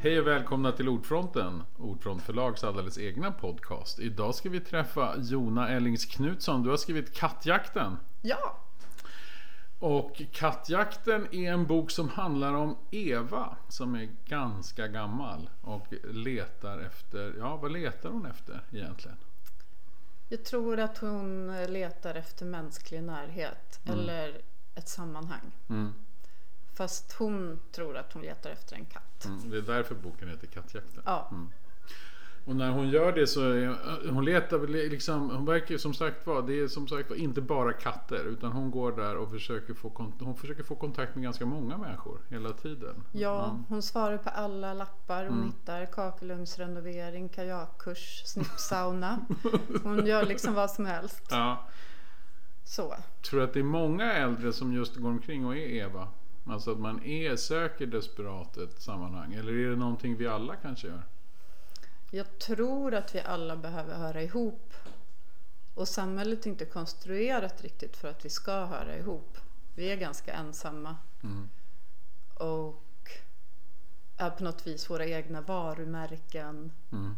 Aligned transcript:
Hej 0.00 0.20
och 0.20 0.26
välkomna 0.26 0.72
till 0.72 0.88
Ordfronten, 0.88 1.62
Ordfront 1.76 2.22
förlags 2.22 2.64
alldeles 2.64 2.98
egna 2.98 3.32
podcast. 3.32 3.98
Idag 3.98 4.34
ska 4.34 4.48
vi 4.48 4.60
träffa 4.60 5.14
Jona 5.18 5.68
Ellings 5.68 6.04
Knutsson. 6.04 6.62
Du 6.62 6.70
har 6.70 6.76
skrivit 6.76 7.14
Kattjakten. 7.14 7.96
Ja, 8.22 8.58
Och 9.78 10.22
Kattjakten 10.32 11.26
är 11.34 11.52
en 11.52 11.66
bok 11.66 11.90
som 11.90 12.08
handlar 12.08 12.54
om 12.54 12.76
Eva 12.90 13.56
som 13.68 13.94
är 13.94 14.08
ganska 14.26 14.88
gammal 14.88 15.50
och 15.60 15.86
letar 16.10 16.78
efter, 16.78 17.34
ja 17.38 17.56
vad 17.56 17.72
letar 17.72 18.10
hon 18.10 18.26
efter 18.26 18.60
egentligen? 18.72 19.16
jag 20.28 20.44
tror 20.44 20.80
att 20.80 20.98
hon 20.98 21.56
letar 21.68 22.14
efter 22.14 22.46
mänsklig 22.46 23.02
närhet 23.02 23.80
eller 23.84 24.40
ett 24.74 24.88
sammanhang. 24.88 25.52
Mm. 25.68 25.94
Fast 26.74 27.12
hon 27.12 27.60
tror 27.72 27.96
att 27.96 28.12
hon 28.12 28.22
letar 28.22 28.50
efter 28.50 28.76
en 28.76 28.84
katt. 28.84 29.07
Mm, 29.24 29.50
det 29.50 29.56
är 29.56 29.62
därför 29.62 29.94
boken 29.94 30.28
heter 30.28 30.46
Kattjakten. 30.46 31.02
Ja, 31.06 31.30
Och 32.44 32.56
när 32.56 32.70
hon 32.70 32.88
gör 32.88 33.12
det 33.12 33.26
så 33.26 33.40
är, 33.50 34.10
hon 34.10 34.24
letar 34.24 34.66
liksom, 34.90 35.30
hon 35.30 35.44
verkar 35.44 35.76
som 35.76 35.94
sagt 35.94 36.26
vara, 36.26 36.42
det 36.42 36.60
är 36.60 36.68
som 36.68 36.88
sagt 36.88 37.10
var 37.10 37.16
inte 37.16 37.40
bara 37.40 37.72
katter 37.72 38.24
utan 38.24 38.52
hon 38.52 38.70
går 38.70 38.92
där 38.92 39.16
och 39.16 39.30
försöker 39.30 39.74
få, 39.74 40.12
hon 40.20 40.36
försöker 40.36 40.62
få 40.62 40.74
kontakt 40.74 41.14
med 41.14 41.24
ganska 41.24 41.46
många 41.46 41.78
människor 41.78 42.18
hela 42.28 42.52
tiden. 42.52 43.04
ja 43.12 43.56
hon 43.68 43.82
svarar 43.82 44.18
på 44.18 44.30
alla 44.30 44.74
lappar 44.74 45.26
hon 45.26 45.44
hittar. 45.44 45.86
Kakelugnsrenovering, 45.86 47.28
kajakkurs, 47.28 48.22
snippsauna. 48.26 49.18
Hon 49.82 50.06
gör 50.06 50.26
liksom 50.26 50.54
vad 50.54 50.70
som 50.70 50.86
helst. 50.86 51.22
Ja. 51.30 51.66
Så. 52.64 52.94
Tror 53.30 53.40
du 53.40 53.46
att 53.46 53.52
det 53.52 53.60
är 53.60 53.64
många 53.64 54.12
äldre 54.12 54.52
som 54.52 54.72
just 54.72 54.96
går 54.96 55.08
omkring 55.08 55.46
och 55.46 55.56
är 55.56 55.68
Eva? 55.68 56.08
Alltså 56.50 56.72
att 56.72 56.78
man 56.78 57.02
är, 57.02 57.36
söker 57.36 57.86
desperat 57.86 58.56
ett 58.56 58.82
sammanhang. 58.82 59.34
Eller 59.34 59.52
är 59.52 59.70
det 59.70 59.76
någonting 59.76 60.16
vi 60.16 60.26
alla 60.26 60.56
kanske 60.56 60.88
gör? 60.88 61.02
Jag 62.10 62.38
tror 62.38 62.94
att 62.94 63.14
vi 63.14 63.20
alla 63.20 63.56
behöver 63.56 63.94
höra 63.94 64.22
ihop. 64.22 64.74
Och 65.74 65.88
samhället 65.88 66.46
är 66.46 66.50
inte 66.50 66.64
konstruerat 66.64 67.62
riktigt 67.62 67.96
för 67.96 68.08
att 68.08 68.24
vi 68.24 68.30
ska 68.30 68.64
höra 68.64 68.96
ihop. 68.96 69.38
Vi 69.74 69.92
är 69.92 69.96
ganska 69.96 70.32
ensamma. 70.32 70.96
Mm. 71.22 71.48
Och 72.34 72.84
är 74.16 74.30
på 74.30 74.44
något 74.44 74.66
vis 74.66 74.90
våra 74.90 75.06
egna 75.06 75.40
varumärken. 75.40 76.72
Mm. 76.92 77.16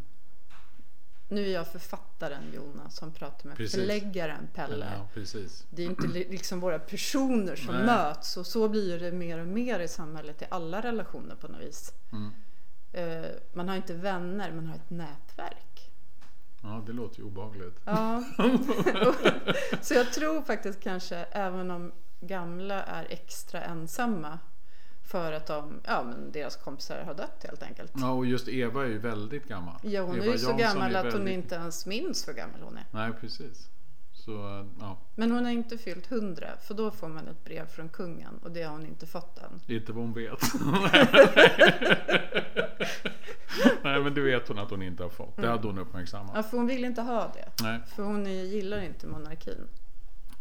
Nu 1.31 1.47
är 1.49 1.53
jag 1.53 1.67
författaren 1.67 2.43
Jonas 2.55 2.97
som 2.97 3.13
pratar 3.13 3.49
med 3.49 3.57
Precis. 3.57 3.81
förläggaren 3.81 4.49
Pelle. 4.55 4.93
Ja. 5.15 5.23
Det 5.71 5.83
är 5.83 5.87
inte 5.87 6.07
li- 6.07 6.27
liksom 6.31 6.61
våra 6.61 6.79
personer 6.79 7.57
som 7.57 7.75
Nej. 7.75 7.87
möts 7.87 8.37
och 8.37 8.47
så 8.47 8.69
blir 8.69 8.99
det 9.01 9.13
mer 9.13 9.39
och 9.39 9.47
mer 9.47 9.81
i 9.81 9.89
samhället 9.89 10.43
i 10.43 10.45
alla 10.51 10.81
relationer 10.81 11.35
på 11.35 11.49
något 11.49 11.61
vis. 11.61 11.93
Mm. 12.13 12.33
Eh, 12.93 13.31
man 13.53 13.69
har 13.69 13.77
inte 13.77 13.95
vänner, 13.95 14.53
man 14.53 14.67
har 14.67 14.75
ett 14.75 14.91
nätverk. 14.91 15.91
Ja, 16.63 16.83
det 16.87 16.93
låter 16.93 17.19
ju 17.19 17.25
obehagligt. 17.25 17.81
Ja. 17.85 18.25
så 19.83 19.95
jag 19.95 20.13
tror 20.13 20.43
faktiskt 20.43 20.81
kanske 20.81 21.17
även 21.17 21.71
om 21.71 21.93
gamla 22.21 22.83
är 22.83 23.07
extra 23.11 23.63
ensamma 23.63 24.39
för 25.11 25.33
att 25.33 25.47
de, 25.47 25.81
ja, 25.87 26.03
men 26.03 26.33
deras 26.33 26.57
kompisar 26.57 27.03
har 27.03 27.15
dött 27.15 27.45
helt 27.49 27.63
enkelt. 27.63 27.93
Ja, 27.97 28.11
och 28.11 28.27
just 28.27 28.49
Eva 28.49 28.83
är 28.85 28.89
ju 28.89 28.99
väldigt 28.99 29.49
gammal. 29.49 29.75
Ja, 29.83 30.03
hon 30.03 30.17
Eva 30.17 30.25
är 30.25 30.31
ju 30.33 30.39
så 30.39 30.45
Jansson 30.51 30.59
gammal 30.59 30.95
är 30.95 30.99
att 30.99 31.05
hon 31.05 31.25
väldigt- 31.25 31.35
inte 31.45 31.55
ens 31.55 31.87
minns 31.87 32.29
hur 32.29 32.33
gammal 32.33 32.61
hon 32.63 32.77
är. 32.77 32.85
Nej, 32.91 33.13
precis. 33.21 33.69
Så, 34.13 34.67
ja. 34.81 34.99
Men 35.15 35.31
hon 35.31 35.45
har 35.45 35.53
inte 35.53 35.79
fyllt 35.79 36.07
hundra 36.07 36.49
för 36.63 36.75
då 36.75 36.91
får 36.91 37.09
man 37.09 37.29
ett 37.29 37.45
brev 37.45 37.67
från 37.67 37.89
kungen 37.89 38.39
och 38.43 38.51
det 38.51 38.63
har 38.63 38.73
hon 38.73 38.87
inte 38.87 39.07
fått 39.07 39.39
än. 39.39 39.61
Inte 39.77 39.93
vad 39.93 40.05
hon 40.05 40.13
vet. 40.13 40.41
Nej, 43.83 44.01
men 44.03 44.15
det 44.15 44.21
vet 44.21 44.49
hon 44.49 44.59
att 44.59 44.71
hon 44.71 44.83
inte 44.83 45.03
har 45.03 45.11
fått. 45.11 45.37
Det 45.37 45.49
hade 45.49 45.67
hon 45.67 45.79
uppmärksammat. 45.79 46.33
Ja, 46.35 46.43
för 46.43 46.57
hon 46.57 46.67
vill 46.67 46.85
inte 46.85 47.03
ha 47.03 47.33
det. 47.35 47.63
Nej. 47.63 47.81
För 47.97 48.03
hon 48.03 48.27
gillar 48.27 48.81
inte 48.83 49.07
monarkin. 49.07 49.69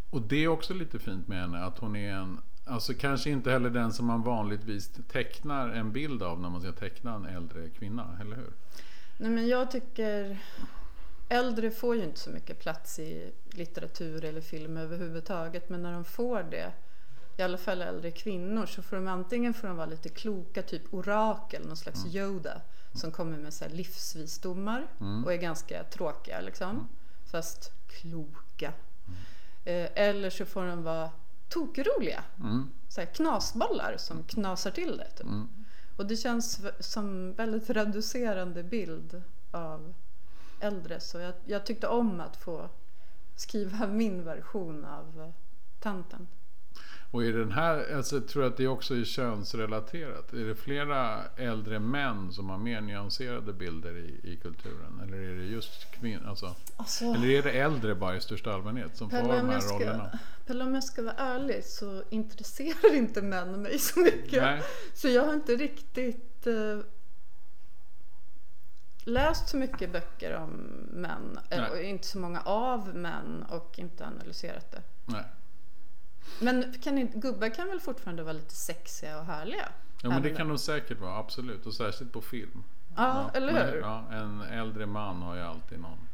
Och 0.09 0.21
det 0.21 0.43
är 0.43 0.47
också 0.47 0.73
lite 0.73 0.99
fint 0.99 1.27
med 1.27 1.41
henne 1.41 1.63
att 1.63 1.77
hon 1.79 1.95
är 1.95 2.13
en 2.13 2.41
Alltså 2.69 2.93
kanske 2.93 3.29
inte 3.29 3.51
heller 3.51 3.69
den 3.69 3.93
som 3.93 4.05
man 4.05 4.23
vanligtvis 4.23 4.91
tecknar 5.11 5.69
en 5.69 5.91
bild 5.91 6.23
av 6.23 6.41
när 6.41 6.49
man 6.49 6.61
ska 6.61 6.71
teckna 6.71 7.15
en 7.15 7.25
äldre 7.25 7.69
kvinna, 7.69 8.17
eller 8.21 8.35
hur? 8.35 8.53
Nej, 9.17 9.29
men 9.29 9.47
jag 9.47 9.71
tycker 9.71 10.37
äldre 11.29 11.71
får 11.71 11.95
ju 11.95 12.03
inte 12.03 12.19
så 12.19 12.29
mycket 12.29 12.59
plats 12.59 12.99
i 12.99 13.31
litteratur 13.49 14.25
eller 14.25 14.41
film 14.41 14.77
överhuvudtaget. 14.77 15.69
Men 15.69 15.83
när 15.83 15.93
de 15.93 16.05
får 16.05 16.43
det, 16.43 16.71
i 17.37 17.41
alla 17.41 17.57
fall 17.57 17.81
äldre 17.81 18.11
kvinnor, 18.11 18.65
så 18.65 18.81
får 18.81 18.95
de 18.95 19.07
antingen 19.07 19.53
får 19.53 19.67
de 19.67 19.77
vara 19.77 19.87
lite 19.87 20.09
kloka, 20.09 20.61
typ 20.61 20.93
orakel, 20.93 21.67
någon 21.67 21.77
slags 21.77 22.05
Yoda, 22.05 22.61
som 22.93 23.11
kommer 23.11 23.37
med 23.37 23.53
så 23.53 23.65
livsvisdomar 23.67 24.87
och 25.25 25.33
är 25.33 25.37
ganska 25.37 25.83
tråkiga 25.83 26.41
liksom. 26.41 26.87
Fast 27.31 27.71
kloka. 27.87 28.73
Eh, 29.65 29.89
eller 29.95 30.29
så 30.29 30.45
får 30.45 30.65
de 30.65 30.83
vara 30.83 31.09
tokroliga. 31.49 32.23
Mm. 32.39 32.69
Så 32.89 33.01
här 33.01 33.07
knasbollar 33.07 33.95
som 33.97 34.23
knasar 34.23 34.71
till 34.71 34.97
det. 34.97 35.09
Typ. 35.09 35.27
Och 35.97 36.05
det 36.05 36.15
känns 36.15 36.61
som 36.79 37.33
väldigt 37.33 37.69
reducerande 37.69 38.63
bild 38.63 39.21
av 39.51 39.93
äldre. 40.59 40.99
Så 40.99 41.19
jag, 41.19 41.33
jag 41.45 41.65
tyckte 41.65 41.87
om 41.87 42.19
att 42.19 42.37
få 42.37 42.69
skriva 43.35 43.87
min 43.91 44.23
version 44.23 44.85
av 44.85 45.21
eh, 45.21 45.29
tanten. 45.79 46.27
Och 47.11 47.23
i 47.23 47.31
den 47.31 47.51
här, 47.51 47.95
alltså, 47.95 48.15
jag 48.15 48.27
tror 48.27 48.45
att 48.45 48.57
det 48.57 48.67
också 48.67 48.95
är 48.95 49.03
könsrelaterat. 49.03 50.33
Är 50.33 50.45
det 50.45 50.55
flera 50.55 51.23
äldre 51.35 51.79
män 51.79 52.31
som 52.33 52.49
har 52.49 52.57
mer 52.57 52.81
nyanserade 52.81 53.53
bilder 53.53 53.97
i, 53.97 54.19
i 54.23 54.37
kulturen? 54.37 55.01
Eller 55.03 55.17
är 55.17 55.35
det 55.35 55.43
just 55.43 55.91
kvinnor? 55.91 56.27
Alltså, 56.27 56.55
Alltså, 56.77 57.05
eller 57.05 57.27
är 57.29 57.43
det 57.43 57.51
äldre 57.51 57.95
bara 57.95 58.15
i 58.15 58.21
största 58.21 58.53
allmänhet 58.53 58.97
som 58.97 59.09
får 59.09 59.17
Pelle, 59.17 59.33
de 59.33 59.39
om 59.39 59.49
här 59.49 59.59
ska, 59.59 59.75
rollerna? 59.75 60.19
Pelle, 60.45 60.63
om 60.63 60.73
jag 60.73 60.83
ska 60.83 61.01
vara 61.01 61.15
ärlig 61.15 61.63
så 61.63 62.03
intresserar 62.09 62.95
inte 62.95 63.21
män 63.21 63.61
mig 63.61 63.79
så 63.79 63.99
mycket. 63.99 64.43
Nej. 64.43 64.61
Så 64.93 65.07
jag 65.07 65.25
har 65.25 65.33
inte 65.33 65.55
riktigt 65.55 66.47
eh, 66.47 66.79
läst 69.03 69.49
så 69.49 69.57
mycket 69.57 69.91
böcker 69.91 70.35
om 70.35 70.49
män. 70.91 71.39
Nej. 71.49 71.69
Och 71.69 71.81
inte 71.81 72.07
så 72.07 72.19
många 72.19 72.41
av 72.41 72.95
män 72.95 73.45
och 73.49 73.79
inte 73.79 74.05
analyserat 74.05 74.71
det. 74.71 74.81
Nej. 75.05 75.23
Men 76.39 76.73
kan 76.83 76.97
inte, 76.97 77.17
gubbar 77.17 77.55
kan 77.55 77.67
väl 77.67 77.79
fortfarande 77.79 78.23
vara 78.23 78.33
lite 78.33 78.55
sexiga 78.55 79.19
och 79.19 79.25
härliga? 79.25 79.69
Ja, 80.03 80.09
men 80.09 80.21
det 80.21 80.29
kan 80.29 80.47
de 80.47 80.57
säkert 80.57 80.99
vara, 80.99 81.17
absolut. 81.17 81.65
Och 81.65 81.73
särskilt 81.73 82.13
på 82.13 82.21
film. 82.21 82.63
Ja, 82.95 83.31
eller 83.33 83.53
men- 83.53 83.67
hur? 83.67 83.79
Ja, 83.79 84.03
en 84.11 84.41
äldre 84.41 84.85
man 84.85 85.21
har 85.21 85.35
ju 85.35 85.41
alltid 85.41 85.79
någon... 85.79 86.07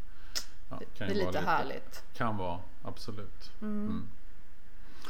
Ja, 0.69 0.79
kan 0.97 1.07
Det 1.07 1.13
är 1.13 1.17
vara 1.19 1.31
lite 1.31 1.39
härligt. 1.45 2.03
Kan 2.13 2.37
vara, 2.37 2.59
absolut. 2.83 3.51
Mm. 3.61 4.07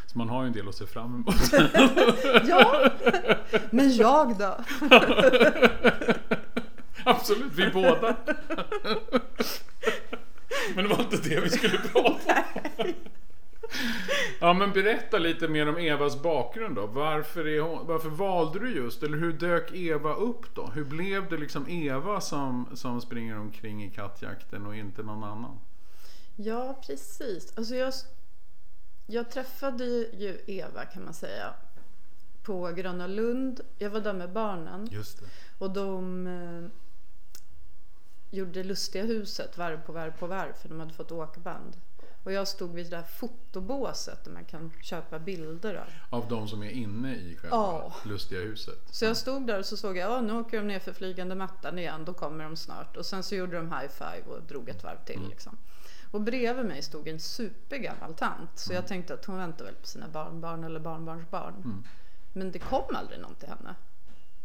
Så 0.05 0.17
man 0.17 0.29
har 0.29 0.41
ju 0.44 0.47
en 0.47 0.53
del 0.53 0.69
att 0.69 0.75
se 0.75 0.88
fram 0.88 1.16
emot. 1.16 1.35
Ja, 2.47 2.89
men 3.72 3.95
jag 3.95 4.38
då? 4.38 4.57
absolut, 7.05 7.53
vi 7.53 7.69
båda. 7.72 8.16
men 10.75 10.84
det 10.84 10.88
var 10.95 11.00
inte 11.00 11.17
det 11.29 11.39
vi 11.41 11.50
skulle 11.50 11.78
prata 11.78 12.00
om. 12.00 12.19
Ja 14.40 14.53
men 14.53 14.72
berätta 14.74 15.18
lite 15.18 15.48
mer 15.48 15.70
om 15.70 15.78
Evas 15.78 16.22
bakgrund 16.22 16.76
då. 16.76 16.88
Varför, 16.88 17.48
är 17.48 17.62
hon, 17.62 17.88
varför 17.88 18.09
valde 18.09 18.59
du 18.59 18.76
just, 18.76 19.03
eller 19.03 19.18
hur 19.18 19.34
dök 19.34 19.72
Eva 19.74 20.14
upp 20.14 20.56
då? 20.56 20.66
Hur 20.66 20.84
blev 20.86 21.30
det 21.30 21.38
liksom 21.38 21.70
Eva 21.70 22.22
som, 22.22 22.70
som 22.74 23.02
springer 23.02 23.40
omkring 23.40 23.84
i 23.84 23.90
kattjakten 23.90 24.66
och 24.66 24.76
inte 24.76 25.03
någon 25.03 25.24
annan? 25.24 25.59
Ja, 26.36 26.81
precis. 26.88 27.58
Alltså 27.58 27.76
jag, 27.76 27.94
jag 29.06 29.32
träffade 29.32 29.85
ju 29.85 30.41
Eva 30.47 30.85
kan 30.85 31.03
man 31.03 31.14
säga 31.14 31.53
på 32.44 32.72
Gröna 32.72 33.08
Lund. 33.08 33.61
Jag 33.78 33.90
var 33.90 34.00
där 34.02 34.14
med 34.14 34.32
barnen 34.32 34.88
Just 34.91 35.20
det. 35.20 35.26
och 35.58 35.72
de 35.72 36.28
eh, 36.28 36.72
gjorde 38.38 38.64
Lustiga 38.64 39.03
huset 39.03 39.58
varv 39.58 39.82
på 39.85 39.91
varv 39.91 40.11
på 40.11 40.28
varv 40.28 40.53
för 40.53 40.70
de 40.70 40.79
hade 40.79 40.94
fått 40.94 41.11
åkband. 41.11 41.78
Och 42.25 42.31
jag 42.31 42.47
stod 42.47 42.73
vid 42.73 42.85
det 42.85 42.95
där 42.95 43.03
fotobåset 43.03 44.23
där 44.23 44.31
man 44.31 44.45
kan 44.45 44.72
köpa 44.81 45.19
bilder 45.19 45.75
av. 45.75 46.19
Av 46.22 46.27
de 46.29 46.47
som 46.47 46.63
är 46.63 46.69
inne 46.69 47.16
i 47.16 47.35
själva 47.35 47.57
Ja. 47.57 47.93
lustiga 48.05 48.41
huset. 48.41 48.79
Så 48.91 49.05
jag 49.05 49.17
stod 49.17 49.47
där 49.47 49.59
och 49.59 49.66
så 49.66 49.77
såg 49.77 49.97
jag, 49.97 50.11
ja 50.11 50.22
nu 50.22 50.33
åker 50.33 50.57
de 50.57 50.67
ner 50.67 50.79
för 50.79 50.93
flygande 50.93 51.35
mattan 51.35 51.79
igen, 51.79 52.05
då 52.05 52.13
kommer 52.13 52.43
de 52.43 52.55
snart. 52.55 52.97
Och 52.97 53.05
sen 53.05 53.23
så 53.23 53.35
gjorde 53.35 53.57
de 53.57 53.72
high 53.72 53.87
five 53.91 54.23
och 54.35 54.43
drog 54.43 54.69
ett 54.69 54.83
varv 54.83 54.97
till 55.05 55.27
liksom. 55.29 55.57
Och 56.11 56.22
bredvid 56.22 56.66
mig 56.66 56.81
stod 56.81 57.07
en 57.07 57.19
supergammal 57.19 58.13
tant. 58.13 58.49
Så 58.59 58.73
jag 58.73 58.87
tänkte 58.87 59.13
att 59.13 59.25
hon 59.25 59.37
väntar 59.37 59.66
väl 59.66 59.75
på 59.75 59.87
sina 59.87 60.07
barnbarn 60.07 60.63
eller 60.63 60.79
barnbarnsbarn. 60.79 61.83
Men 62.33 62.51
det 62.51 62.59
kom 62.59 62.95
aldrig 62.95 63.19
någon 63.19 63.35
till 63.35 63.49
henne. 63.49 63.75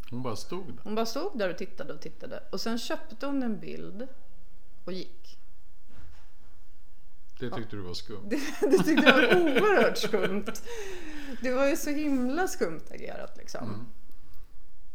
Hon 0.09 0.23
bara 0.23 0.35
stod 0.35 0.67
där. 0.67 0.81
Hon 0.83 0.95
bara 0.95 1.05
stod 1.05 1.37
där 1.39 1.49
och 1.49 1.57
tittade 1.57 1.93
och 1.93 2.01
tittade. 2.01 2.43
Och 2.51 2.61
sen 2.61 2.77
köpte 2.79 3.25
hon 3.25 3.43
en 3.43 3.59
bild 3.59 4.07
och 4.85 4.93
gick. 4.93 5.37
Det 7.49 7.55
tyckte 7.55 7.75
du 7.75 7.81
var 7.81 7.93
skumt. 7.93 8.29
Det, 8.29 8.39
det 8.71 8.77
tyckte 8.83 9.05
jag 9.05 9.13
var 9.13 9.41
oerhört 9.41 9.97
skumt. 9.97 10.45
Det 11.41 11.51
var 11.51 11.67
ju 11.67 11.75
så 11.77 11.89
himla 11.89 12.47
skumt 12.47 12.81
agerat 12.91 13.37
liksom. 13.37 13.87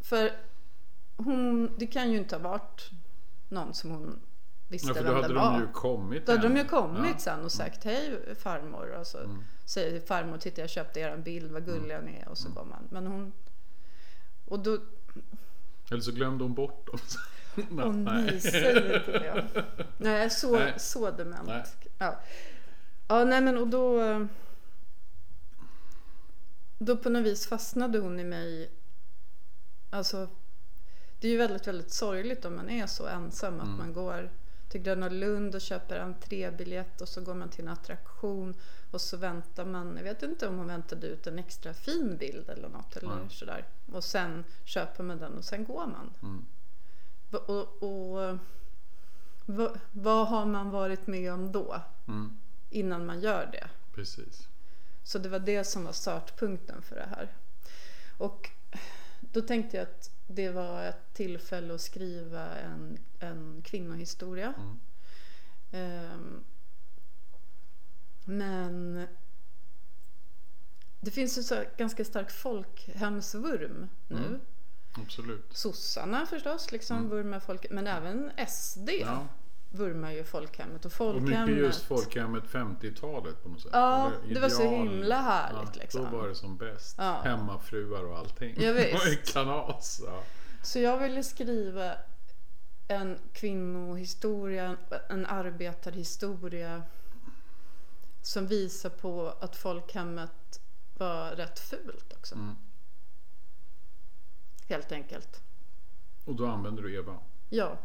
För 0.01 0.31
hon, 1.17 1.75
det 1.79 1.87
kan 1.87 2.13
ju 2.13 2.19
inte 2.19 2.37
ha 2.37 2.43
varit 2.43 2.91
någon 3.49 3.75
som 3.75 3.91
hon 3.91 4.21
visste 4.69 4.89
Ja, 4.89 4.95
för 4.95 5.05
då 5.05 5.13
hade 5.13 5.35
de 5.35 5.61
ju 5.61 5.69
kommit 5.73 6.27
Då 6.27 6.33
hade 6.33 6.49
de 6.49 6.57
ju 6.57 6.65
kommit 6.65 6.99
Ja. 6.99 7.05
Mm. 7.07 7.19
sen 7.19 7.45
och 7.45 7.53
sagt 7.53 7.85
hej 7.85 8.19
farmor. 8.39 8.91
Och 8.91 9.07
så 9.07 9.19
säger 9.65 10.01
farmor, 10.01 10.39
titta 10.39 10.61
jag 10.61 10.71
köpte 10.71 11.01
er 11.01 11.17
bild, 11.17 11.53
vad 11.53 11.65
gulliga 11.65 12.01
ni 12.01 12.17
är. 12.17 12.29
Och 12.29 12.39
så 12.39 12.47
Mm. 12.49 12.55
går 12.57 12.65
man. 12.65 12.89
Men 12.91 13.07
hon... 13.07 13.33
Och 14.45 14.59
då... 14.61 14.79
Eller 15.91 16.01
så 16.01 16.13
glömde 16.13 16.45
hon 16.45 16.55
bort 16.55 16.87
dem. 16.87 16.99
Åh 17.87 17.93
nej, 17.93 18.41
säg 18.41 18.77
inte 18.97 19.13
det. 19.13 19.65
Nej, 19.99 20.31
så, 20.31 20.59
Nej. 20.59 20.75
så 20.77 21.11
dement. 21.11 21.47
Nej. 21.49 21.65
Ja. 21.99 22.21
ja, 23.09 23.25
nej 23.25 23.41
men 23.41 23.59
och 23.59 23.69
då... 23.69 24.01
Då 26.79 26.97
på 26.97 27.11
något 27.11 27.23
vis 27.27 27.47
fastnade 27.47 27.99
hon 27.99 28.21
i 28.21 28.25
mig. 28.25 28.71
Alltså, 29.91 30.29
det 31.21 31.29
är 31.29 31.33
ju 31.33 31.39
väldigt, 31.39 31.67
väldigt 31.67 31.91
sorgligt 31.93 32.45
om 32.45 32.57
man 32.57 32.71
är 32.71 32.87
så 32.87 33.07
ensam 33.07 33.61
att 33.61 33.79
man 33.79 33.93
går 33.93 34.31
till 34.69 34.83
Gröna 34.83 35.09
Lund 35.09 35.55
och 35.55 35.61
köper 35.61 35.99
entrébiljett 36.01 37.01
och 37.01 37.09
så 37.09 37.21
går 37.21 37.35
man 37.35 37.49
till 37.49 37.65
en 37.65 37.73
attraktion 37.73 38.55
och 38.91 39.01
så 39.01 39.17
väntar 39.17 39.65
man, 39.65 39.97
jag 39.97 40.05
vet 40.05 40.23
inte 40.23 40.49
om 40.49 40.59
hon 40.59 40.67
väntade 40.67 41.07
ut 41.07 41.27
en 41.27 41.39
extra 41.39 41.75
fin 41.75 42.17
bild 42.17 42.51
eller 42.51 42.69
något 42.69 42.97
eller 42.97 43.09
Nej. 43.17 43.27
sådär. 43.31 43.65
Och 43.93 44.05
sen 44.05 44.45
köper 44.65 45.03
man 45.05 45.19
den 45.19 45.39
och 45.39 45.45
sen 45.45 45.65
går 45.65 45.87
man. 45.87 46.11
Va- 47.31 47.39
Och, 47.47 47.83
och 47.83 48.39
vad, 49.47 49.81
vad 49.93 50.29
har 50.29 50.47
man 50.47 50.71
varit 50.71 51.07
med 51.07 51.33
om 51.33 51.53
då? 51.53 51.83
Mm, 52.09 52.37
Innan 52.71 53.07
man 53.07 53.21
gör 53.21 53.47
det. 53.53 53.69
precis. 53.95 54.49
Så 55.03 55.19
det 55.19 55.29
var 55.29 55.39
det 55.39 55.65
som 55.65 55.85
var 55.85 55.93
startpunkten 55.93 56.83
för 56.83 56.97
det 56.97 57.07
här. 57.11 57.35
Och 58.19 58.51
då 59.21 59.41
tänkte 59.43 59.77
jag 59.77 59.83
att 59.85 60.11
det 60.27 60.51
var 60.51 60.83
ett 60.85 61.13
tillfälle 61.15 61.75
att 61.75 61.81
skriva 61.81 62.57
en, 62.59 62.99
en 63.19 63.63
kvinnohistoria. 63.65 64.55
Mm. 64.59 64.79
Ehm, 65.73 66.45
men 68.25 69.07
det 71.01 71.11
finns 71.11 71.49
så 71.49 71.55
här 71.55 71.69
ganska 71.77 72.05
stark 72.05 72.31
folkhemsvurm 72.31 73.89
nu. 74.09 74.17
Mm. 74.17 74.41
Absolut. 75.05 75.57
Sossarna 75.57 76.27
förstås 76.27 76.73
liksom 76.73 77.09
vurmar 77.11 77.41
folk, 77.41 77.67
men 77.71 77.87
även 77.87 78.31
SD 78.49 78.89
Mm. 78.89 79.01
Ja. 79.01 79.27
vurmar 79.71 80.11
ju 80.13 80.25
folkhemmet. 80.25 80.81
Och 80.81 80.87
Och 80.87 80.93
folkhemmet. 80.93 81.49
mycket 81.49 81.65
just 81.65 81.83
folkhemmet 81.83 82.45
50-talet 82.45 83.43
på 83.43 83.49
något 83.49 83.61
sätt. 83.61 83.71
Ja, 83.75 84.13
Eller 84.25 84.35
det 84.35 84.41
var 84.41 84.49
så 84.49 84.71
himla 84.71 85.21
härligt, 85.21 85.77
ja, 85.77 85.81
liksom. 85.83 86.05
Då 86.11 86.19
var 86.19 86.29
det 86.29 86.35
som 86.35 86.57
bäst. 86.57 86.95
Ja. 86.99 87.21
Hemmafruar 87.25 88.05
och 88.05 88.19
allting. 88.19 88.55
Ja, 88.61 88.73
Det 88.73 88.93
visst. 89.07 89.33
kalas. 89.33 90.01
Ja. 90.07 90.23
Så 90.63 90.79
jag 90.79 90.99
ville 90.99 91.23
skriva 91.25 91.93
en 92.89 93.19
kvinnohistoria, 93.33 94.77
en 95.09 95.27
arbetarhistoria 95.27 96.83
som 98.23 98.47
visar 98.47 98.91
på 98.91 99.35
att 99.41 99.57
folkhemmet 99.57 100.61
var 100.99 101.31
rätt 101.31 101.59
fult 101.59 102.13
också. 102.19 102.35
Mm. 102.35 102.55
Helt 104.69 104.93
enkelt. 104.93 105.43
Och 106.25 106.35
då 106.35 106.47
använder 106.47 106.83
du 106.83 106.95
Eva. 106.95 107.19
Ja. 107.49 107.79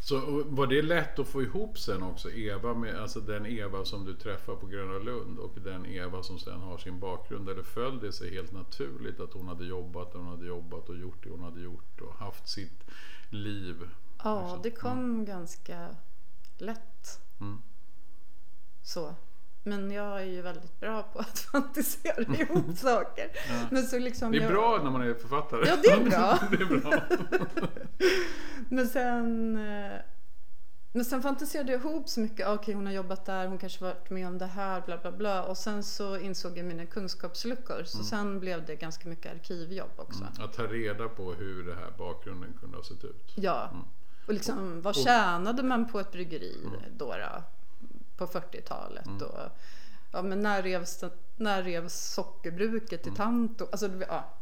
Så 0.00 0.42
var 0.44 0.66
det 0.66 0.82
lätt 0.82 1.18
att 1.18 1.28
få 1.28 1.42
ihop 1.42 1.78
sen 1.78 2.02
också? 2.02 2.30
Eva 2.30 2.74
med, 2.74 2.96
alltså 2.96 3.20
den 3.20 3.46
Eva 3.46 3.84
som 3.84 4.04
du 4.04 4.14
träffar 4.14 4.56
på 4.56 4.66
Gröna 4.66 4.98
Lund 4.98 5.38
och 5.38 5.60
den 5.60 5.86
Eva 5.86 6.22
som 6.22 6.38
sen 6.38 6.60
har 6.60 6.78
sin 6.78 6.98
bakgrund. 6.98 7.48
Eller 7.48 7.62
föll 7.62 8.00
det 8.00 8.12
sig 8.12 8.34
helt 8.34 8.52
naturligt 8.52 9.20
att 9.20 9.32
hon 9.32 9.48
hade 9.48 9.64
jobbat, 9.64 10.14
hon 10.14 10.26
hade 10.26 10.46
jobbat 10.46 10.88
och 10.88 10.96
gjort 10.96 11.24
det 11.24 11.30
hon 11.30 11.42
hade 11.42 11.60
gjort 11.60 12.00
och 12.00 12.14
haft 12.14 12.48
sitt 12.48 12.84
liv? 13.30 13.90
Ja, 14.24 14.60
det 14.62 14.70
kom 14.70 15.24
ganska 15.24 15.96
lätt. 16.58 17.20
Mm. 17.40 17.62
Så. 18.82 19.14
Men 19.68 19.90
jag 19.90 20.20
är 20.20 20.24
ju 20.24 20.42
väldigt 20.42 20.80
bra 20.80 21.02
på 21.02 21.18
att 21.18 21.38
fantisera 21.52 22.22
ihop 22.40 22.78
saker. 22.78 23.30
Men 23.70 23.82
så 23.82 23.98
liksom 23.98 24.32
Det 24.32 24.38
är 24.38 24.42
jag... 24.42 24.52
bra 24.52 24.80
när 24.84 24.90
man 24.90 25.02
är 25.02 25.14
författare. 25.14 25.68
Ja, 25.68 25.76
det 25.82 25.88
är 25.88 26.10
bra. 26.10 26.38
det 26.50 26.62
är 26.62 26.80
bra. 26.80 27.00
Men 28.68 28.86
sen, 28.88 29.56
eh, 29.56 29.98
men 30.92 31.04
sen 31.04 31.22
fantiserade 31.22 31.72
jag 31.72 31.80
ihop 31.80 32.08
så 32.08 32.20
mycket. 32.20 32.48
Okej, 32.48 32.74
hon 32.74 32.86
har 32.86 32.92
jobbat 32.92 33.26
där, 33.26 33.46
hon 33.46 33.58
kanske 33.58 33.84
varit 33.84 34.10
med 34.10 34.26
om 34.26 34.38
det 34.38 34.46
här, 34.46 34.82
bla 34.86 34.98
bla 34.98 35.12
bla. 35.12 35.42
Och 35.42 35.56
sen 35.56 35.82
så 35.82 36.18
insåg 36.18 36.58
jag 36.58 36.66
mina 36.66 36.86
kunskapsluckor. 36.86 37.82
Så 37.84 38.04
sen 38.04 38.40
blev 38.40 38.66
det 38.66 38.76
ganska 38.76 39.08
mycket 39.08 39.32
arkivjobb 39.32 39.90
också. 39.96 40.24
Att 40.38 40.52
ta 40.52 40.62
reda 40.62 41.08
på 41.08 41.32
hur 41.32 41.66
det 41.66 41.74
här 41.74 41.92
bakgrunden 41.98 42.54
kunde 42.60 42.76
ha 42.76 42.84
sett 42.84 43.04
ut. 43.04 43.32
Ja. 43.34 43.70
Och 44.26 44.34
liksom, 44.34 44.82
vad 44.82 44.96
tjänade 44.96 45.62
man 45.62 45.88
på 45.88 46.00
ett 46.00 46.12
bryggeri 46.12 46.56
då, 46.96 47.06
då? 47.06 47.42
På 48.18 48.26
40-talet? 48.26 49.22
Och, 49.22 49.38
ja, 50.12 50.22
men 50.22 50.42
när 50.42 50.62
revs, 50.62 51.04
när 51.36 51.62
revs 51.62 51.94
sockerbruket 52.14 53.06
i 53.06 53.10
Tanto? 53.10 53.66
Alltså, 53.72 53.90
ja. 54.08 54.34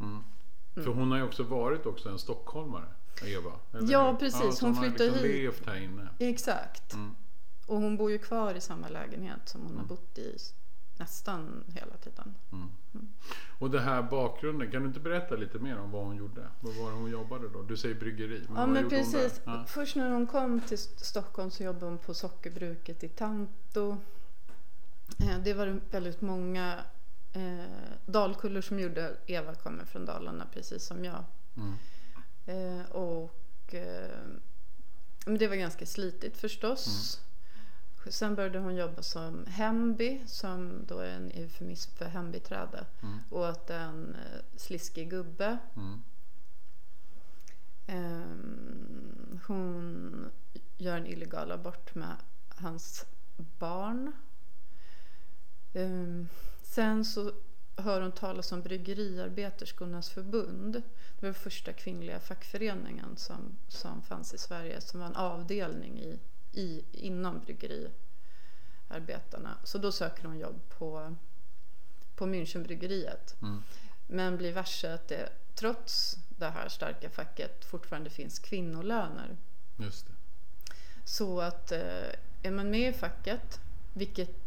För 0.75 0.85
hon 0.93 1.11
har 1.11 1.17
ju 1.17 1.23
också 1.23 1.43
varit 1.43 1.85
också 1.85 2.09
en 2.09 2.19
stockholmare, 2.19 2.85
Eva. 3.25 3.51
eller 3.73 3.91
Ja, 3.91 4.11
hur? 4.11 4.17
precis. 4.17 4.57
så 4.57 4.65
Hon 4.65 4.75
har 4.75 4.83
flyttade 4.83 5.09
liksom 5.09 5.25
hit. 5.29 5.35
levt 5.35 5.65
här 5.65 5.75
inne. 5.83 6.07
Exakt. 6.19 6.93
Och 7.67 7.75
hon 7.77 7.97
bor 7.97 8.11
ju 8.11 8.17
kvar 8.17 8.53
i 8.53 8.61
samma 8.61 8.87
lägenhet 8.89 9.39
som 9.49 9.61
hon 9.61 9.77
har 9.77 9.85
bott 9.85 10.17
i 10.17 10.37
nästan 10.99 11.63
hela 11.73 11.97
tiden. 11.97 12.35
Och 13.59 13.69
det 13.71 13.79
här 13.79 14.01
bakgrunden, 14.01 14.71
kan 14.71 14.81
du 14.81 14.87
inte 14.87 14.99
berätta 14.99 15.35
lite 15.35 15.59
mer 15.59 15.77
om 15.79 15.91
vad 15.91 16.05
hon 16.05 16.15
gjorde? 16.15 16.47
Vad 16.59 16.75
var 16.75 16.91
hon 16.91 17.09
jobbade 17.11 17.49
då? 17.49 17.61
Du 17.61 17.77
säger 17.77 17.95
bryggeri. 17.95 18.43
Men 18.47 18.57
Ja 18.57 18.67
men 18.67 18.89
precis. 18.89 19.41
Ja. 19.45 19.65
Först 19.67 19.95
när 19.95 20.11
hon 20.11 20.27
kom 20.27 20.61
till 20.61 20.73
St- 20.75 21.05
Stockholm 21.05 21.51
så 21.51 21.63
jobbade 21.63 21.85
hon 21.85 21.97
på 21.97 22.13
sockerbruket 22.13 23.03
i 23.03 23.09
Tanto. 23.09 23.97
Eh, 25.19 25.39
Det 25.43 25.53
var 25.53 25.79
väldigt 25.91 26.21
många 26.21 26.79
eh, 27.33 27.65
dalkullor 28.05 28.61
som 28.61 28.79
gjorde. 28.79 29.15
Eva 29.27 29.55
kommer 29.55 29.85
från 29.85 30.05
Dalarna 30.05 30.45
precis 30.53 30.83
som 30.85 31.05
jag. 31.05 31.23
Mm. 31.57 31.73
Eh, 32.45 32.85
och 32.91 33.73
eh, 33.73 34.09
men 35.25 35.37
det 35.37 35.47
var 35.47 35.55
ganska 35.55 35.85
slitigt 35.85 36.37
förstås. 36.37 37.19
Sen 38.09 38.35
började 38.35 38.59
hon 38.59 38.75
jobba 38.75 39.01
som 39.01 39.45
hemby 39.45 40.21
som 40.25 40.85
då 40.87 40.99
är 40.99 41.09
en 41.09 41.31
eufemism 41.31 41.91
för 41.95 42.05
hembiträde. 42.05 42.85
Och 43.29 43.39
åt 43.39 43.69
en 43.69 44.15
eh, 44.15 44.41
sliskig 44.55 45.09
gubbe. 45.09 45.57
Mm. 45.75 46.01
Ehm, 47.87 49.39
hon 49.47 50.31
gör 50.77 50.97
en 50.97 51.07
illegal 51.07 51.51
abort 51.51 51.95
med 51.95 52.15
hans 52.49 53.05
barn. 53.35 54.11
Ehm, 55.73 56.27
sen 56.61 57.05
så 57.05 57.31
hör 57.75 58.01
hon 58.01 58.11
talas 58.11 58.51
om 58.51 58.61
Bryggeriarbeterskornas 58.61 60.09
förbund. 60.09 60.73
Det 60.73 61.21
var 61.21 61.27
den 61.27 61.33
första 61.33 61.73
kvinnliga 61.73 62.19
fackföreningen 62.19 63.17
som, 63.17 63.57
som 63.67 64.01
fanns 64.01 64.33
i 64.33 64.37
Sverige 64.37 64.81
som 64.81 64.99
var 64.99 65.07
en 65.07 65.15
avdelning 65.15 65.99
i, 65.99 66.19
i, 66.57 66.85
inom 66.91 67.39
bryggeriarbetarna. 67.39 69.57
Så 69.63 69.77
då 69.77 69.91
söker 69.91 70.23
hon 70.23 70.39
jobb 70.39 70.61
på, 70.69 71.15
på 72.15 72.25
Münchenbryggeriet. 72.25 73.35
Mm. 73.41 73.63
Men 74.07 74.37
blir 74.37 74.53
varse 74.53 74.93
att 74.93 75.07
det 75.07 75.29
trots 75.55 76.17
det 76.29 76.49
här 76.49 76.69
starka 76.69 77.09
facket 77.09 77.65
fortfarande 77.65 78.09
finns 78.09 78.39
kvinnolöner. 78.39 79.37
Just 79.77 80.07
det. 80.07 80.13
Så 81.03 81.41
att 81.41 81.71
eh, 81.71 82.09
är 82.43 82.51
man 82.51 82.69
med 82.69 82.89
i 82.89 82.93
facket, 82.93 83.59
vilket 83.93 84.46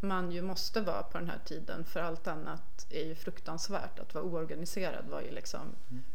man 0.00 0.32
ju 0.32 0.42
måste 0.42 0.80
vara 0.80 1.02
på 1.02 1.18
den 1.18 1.30
här 1.30 1.38
tiden 1.44 1.84
för 1.84 2.00
allt 2.00 2.26
annat 2.26 2.86
är 2.90 3.04
ju 3.04 3.14
fruktansvärt. 3.14 3.98
Att 3.98 4.14
vara 4.14 4.24
oorganiserad 4.24 5.04
var 5.08 5.20
ju 5.20 5.30
liksom 5.30 5.60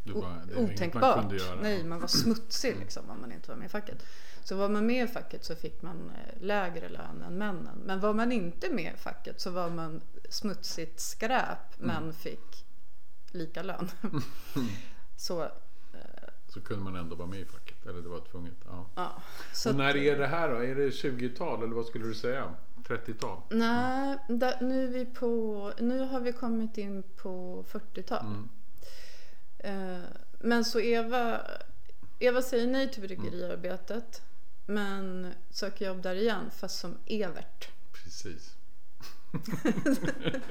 Det 0.04 0.12
var, 0.14 0.20
o- 0.22 0.26
det 0.48 0.54
var 0.56 0.62
man 0.62 0.72
otänkbart. 0.74 1.32
göra. 1.34 1.62
Nej, 1.62 1.84
man 1.84 2.00
var 2.00 2.08
smutsig 2.08 2.76
liksom 2.80 3.10
om 3.10 3.22
man 3.22 3.32
inte 3.32 3.50
var 3.50 3.56
med 3.58 3.66
i 3.66 3.70
facket. 3.70 4.06
Så 4.44 4.56
var 4.56 4.70
man 4.70 4.86
med 4.86 5.04
i 5.04 5.08
facket 5.08 5.46
så 5.46 5.56
fick 5.56 5.82
man 5.82 6.10
eh, 6.16 6.42
lägre 6.44 6.90
lön 6.90 7.24
än 7.28 7.38
männen. 7.38 7.82
Men 7.86 8.00
var 8.00 8.14
man 8.14 8.32
inte 8.32 8.70
med 8.70 8.94
i 8.94 8.98
facket 8.98 9.42
så 9.42 9.50
var 9.52 9.70
man 9.70 10.02
smutsigt 10.30 11.00
skräp 11.00 11.80
Mm. 11.80 11.88
men 12.04 12.14
fick 12.14 12.66
lika 13.32 13.64
lön. 13.64 13.90
så, 15.18 15.50
Så 16.48 16.62
kunde 16.62 16.84
man 16.84 16.96
ändå 16.96 17.16
vara 17.16 17.28
med 17.28 17.40
i 17.40 17.46
facket. 17.46 17.86
Eller 17.86 18.02
det 18.02 18.10
var 18.10 18.20
tvunget. 18.20 18.54
Ja. 18.66 18.86
ja. 18.96 19.22
Så 19.54 19.70
Och 19.70 19.76
när 19.76 19.96
är 19.98 20.18
det 20.20 20.28
här 20.28 20.50
då? 20.50 20.56
Är 20.56 20.76
det 20.76 20.90
20-tal 20.90 21.64
eller 21.64 21.76
vad 21.76 21.86
skulle 21.86 22.06
du 22.06 22.14
säga? 22.14 22.54
30-tal? 22.88 23.42
Nej, 23.50 24.18
där, 24.28 24.58
nu, 24.62 24.88
vi 24.88 25.06
på, 25.06 25.74
nu 25.80 26.00
har 26.00 26.20
vi 26.20 26.34
kommit 26.34 26.78
in 26.78 27.04
på 27.16 27.66
40-tal. 27.72 28.26
Mm. 28.26 28.50
Eh, 29.58 30.04
men 30.40 30.66
så 30.66 30.80
Eva, 30.80 31.42
Eva 32.20 32.42
säger 32.42 32.68
nej 32.68 32.92
till 32.92 33.02
bryggeriarbetet 33.02 34.22
men 34.66 35.34
söker 35.50 35.86
jobb 35.88 36.02
där 36.02 36.16
igen 36.16 36.52
fast 36.52 36.80
som 36.80 36.98
Evert. 37.06 37.70
Precis. 37.92 38.56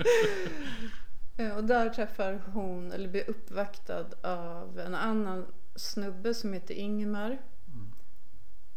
Eh, 1.36 1.56
och 1.56 1.64
där 1.64 1.90
träffar 1.90 2.42
hon, 2.52 2.92
eller 2.92 3.08
blir 3.08 3.30
uppvaktad 3.30 4.06
av 4.22 4.78
en 4.78 4.94
annan 4.94 5.46
snubbe 5.76 6.34
som 6.34 6.52
heter 6.52 6.74
Ingemar 6.74 7.38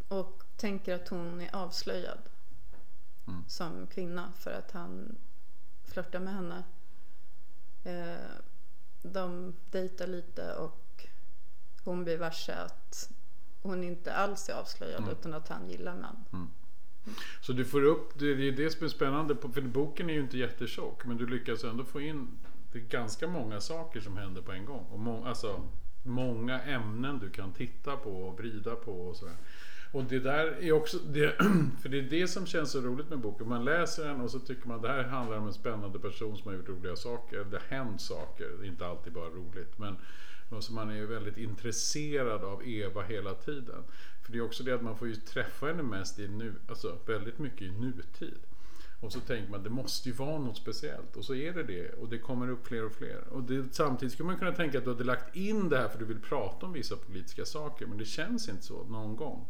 och 0.08 0.42
tänker 0.56 0.94
att 0.94 1.08
hon 1.08 1.40
är 1.40 1.56
avslöjad 1.56 2.18
Mm. 3.26 3.44
som 3.48 3.86
kvinna 3.86 4.32
för 4.38 4.50
att 4.52 4.70
han 4.72 5.14
flörtar 5.84 6.20
med 6.20 6.34
henne. 6.34 6.64
Eh, 7.84 8.30
de 9.02 9.54
dejtar 9.70 10.06
lite 10.06 10.54
och 10.54 11.06
hon 11.84 12.04
blir 12.04 12.18
varse 12.18 12.54
att 12.54 13.10
hon 13.62 13.84
inte 13.84 14.14
alls 14.14 14.48
är 14.48 14.54
avslöjad 14.54 15.00
Mm. 15.02 15.10
utan 15.12 15.34
att 15.34 15.48
han 15.48 15.68
gillar 15.70 15.94
män. 15.96 16.48
Så 17.40 17.52
du 17.52 17.64
får 17.64 17.82
upp, 17.84 18.18
det 18.18 18.26
är 18.26 18.36
ju 18.36 18.50
det 18.50 18.70
som 18.70 18.84
är 18.84 18.88
spännande, 18.88 19.34
på- 19.34 19.48
för 19.48 19.60
boken 19.60 20.10
är 20.10 20.14
ju 20.14 20.20
inte 20.20 20.38
jättetjock 20.38 21.04
men 21.04 21.16
du 21.16 21.26
lyckas 21.26 21.64
ändå 21.64 21.84
få 21.84 22.00
in 22.00 22.28
det 22.72 22.78
är 22.78 22.82
ganska 22.82 23.28
många 23.28 23.60
saker 23.60 24.00
som 24.00 24.16
händer 24.16 24.42
på 24.42 24.52
en 24.52 24.64
gång. 24.64 24.86
Och 24.90 24.98
må, 24.98 25.24
alltså, 25.24 25.62
många 26.02 26.62
ämnen 26.62 27.18
du 27.18 27.30
kan 27.30 27.52
titta 27.52 27.96
på 27.96 28.10
och 28.22 28.38
vrida 28.38 28.74
på 28.76 28.92
och 29.08 29.16
sådär. 29.16 29.34
Och 29.96 30.04
det 30.04 30.18
där 30.18 30.56
är 30.60 30.72
också, 30.72 30.98
det, 30.98 31.36
för 31.82 31.88
det 31.88 31.98
är 31.98 32.02
det 32.02 32.28
som 32.28 32.46
känns 32.46 32.70
så 32.70 32.80
roligt 32.80 33.10
med 33.10 33.18
boken. 33.18 33.48
Man 33.48 33.64
läser 33.64 34.08
den 34.08 34.20
och 34.20 34.30
så 34.30 34.38
tycker 34.38 34.68
man 34.68 34.82
det 34.82 34.88
här 34.88 35.02
handlar 35.02 35.36
om 35.36 35.46
en 35.46 35.52
spännande 35.52 35.98
person 35.98 36.36
som 36.36 36.50
har 36.50 36.56
gjort 36.56 36.68
roliga 36.68 36.96
saker. 36.96 37.44
Det 37.50 37.56
har 37.56 37.76
hänt 37.76 38.00
saker, 38.00 38.48
det 38.60 38.66
är 38.66 38.68
inte 38.68 38.86
alltid 38.86 39.12
bara 39.12 39.28
roligt. 39.28 39.78
Men 39.78 39.96
alltså 40.50 40.72
man 40.72 40.90
är 40.90 40.94
ju 40.94 41.06
väldigt 41.06 41.36
intresserad 41.36 42.44
av 42.44 42.68
Eva 42.68 43.02
hela 43.02 43.34
tiden. 43.34 43.84
För 44.24 44.32
det 44.32 44.38
är 44.38 44.42
också 44.42 44.62
det 44.62 44.74
att 44.74 44.82
man 44.82 44.98
får 44.98 45.08
ju 45.08 45.14
träffa 45.14 45.66
henne 45.66 45.82
mest 45.82 46.18
i 46.18 46.28
nu, 46.28 46.54
alltså 46.68 46.98
väldigt 47.06 47.38
mycket 47.38 47.62
i 47.62 47.70
nutid. 47.70 48.38
Och 49.00 49.12
så 49.12 49.20
tänker 49.20 49.50
man 49.50 49.62
det 49.62 49.70
måste 49.70 50.08
ju 50.08 50.14
vara 50.14 50.38
något 50.38 50.56
speciellt 50.56 51.16
och 51.16 51.24
så 51.24 51.34
är 51.34 51.52
det 51.52 51.62
det 51.62 51.92
och 51.92 52.08
det 52.08 52.18
kommer 52.18 52.50
upp 52.50 52.66
fler 52.66 52.84
och 52.84 52.92
fler. 52.92 53.28
Och 53.30 53.42
det, 53.42 53.64
samtidigt 53.72 54.12
skulle 54.12 54.26
man 54.26 54.38
kunna 54.38 54.52
tänka 54.52 54.78
att 54.78 54.84
du 54.84 54.90
hade 54.90 55.04
lagt 55.04 55.36
in 55.36 55.68
det 55.68 55.78
här 55.78 55.88
för 55.88 55.98
du 55.98 56.04
vill 56.04 56.20
prata 56.20 56.66
om 56.66 56.72
vissa 56.72 56.96
politiska 56.96 57.44
saker 57.44 57.86
men 57.86 57.98
det 57.98 58.04
känns 58.04 58.48
inte 58.48 58.62
så 58.62 58.84
någon 58.84 59.16
gång. 59.16 59.46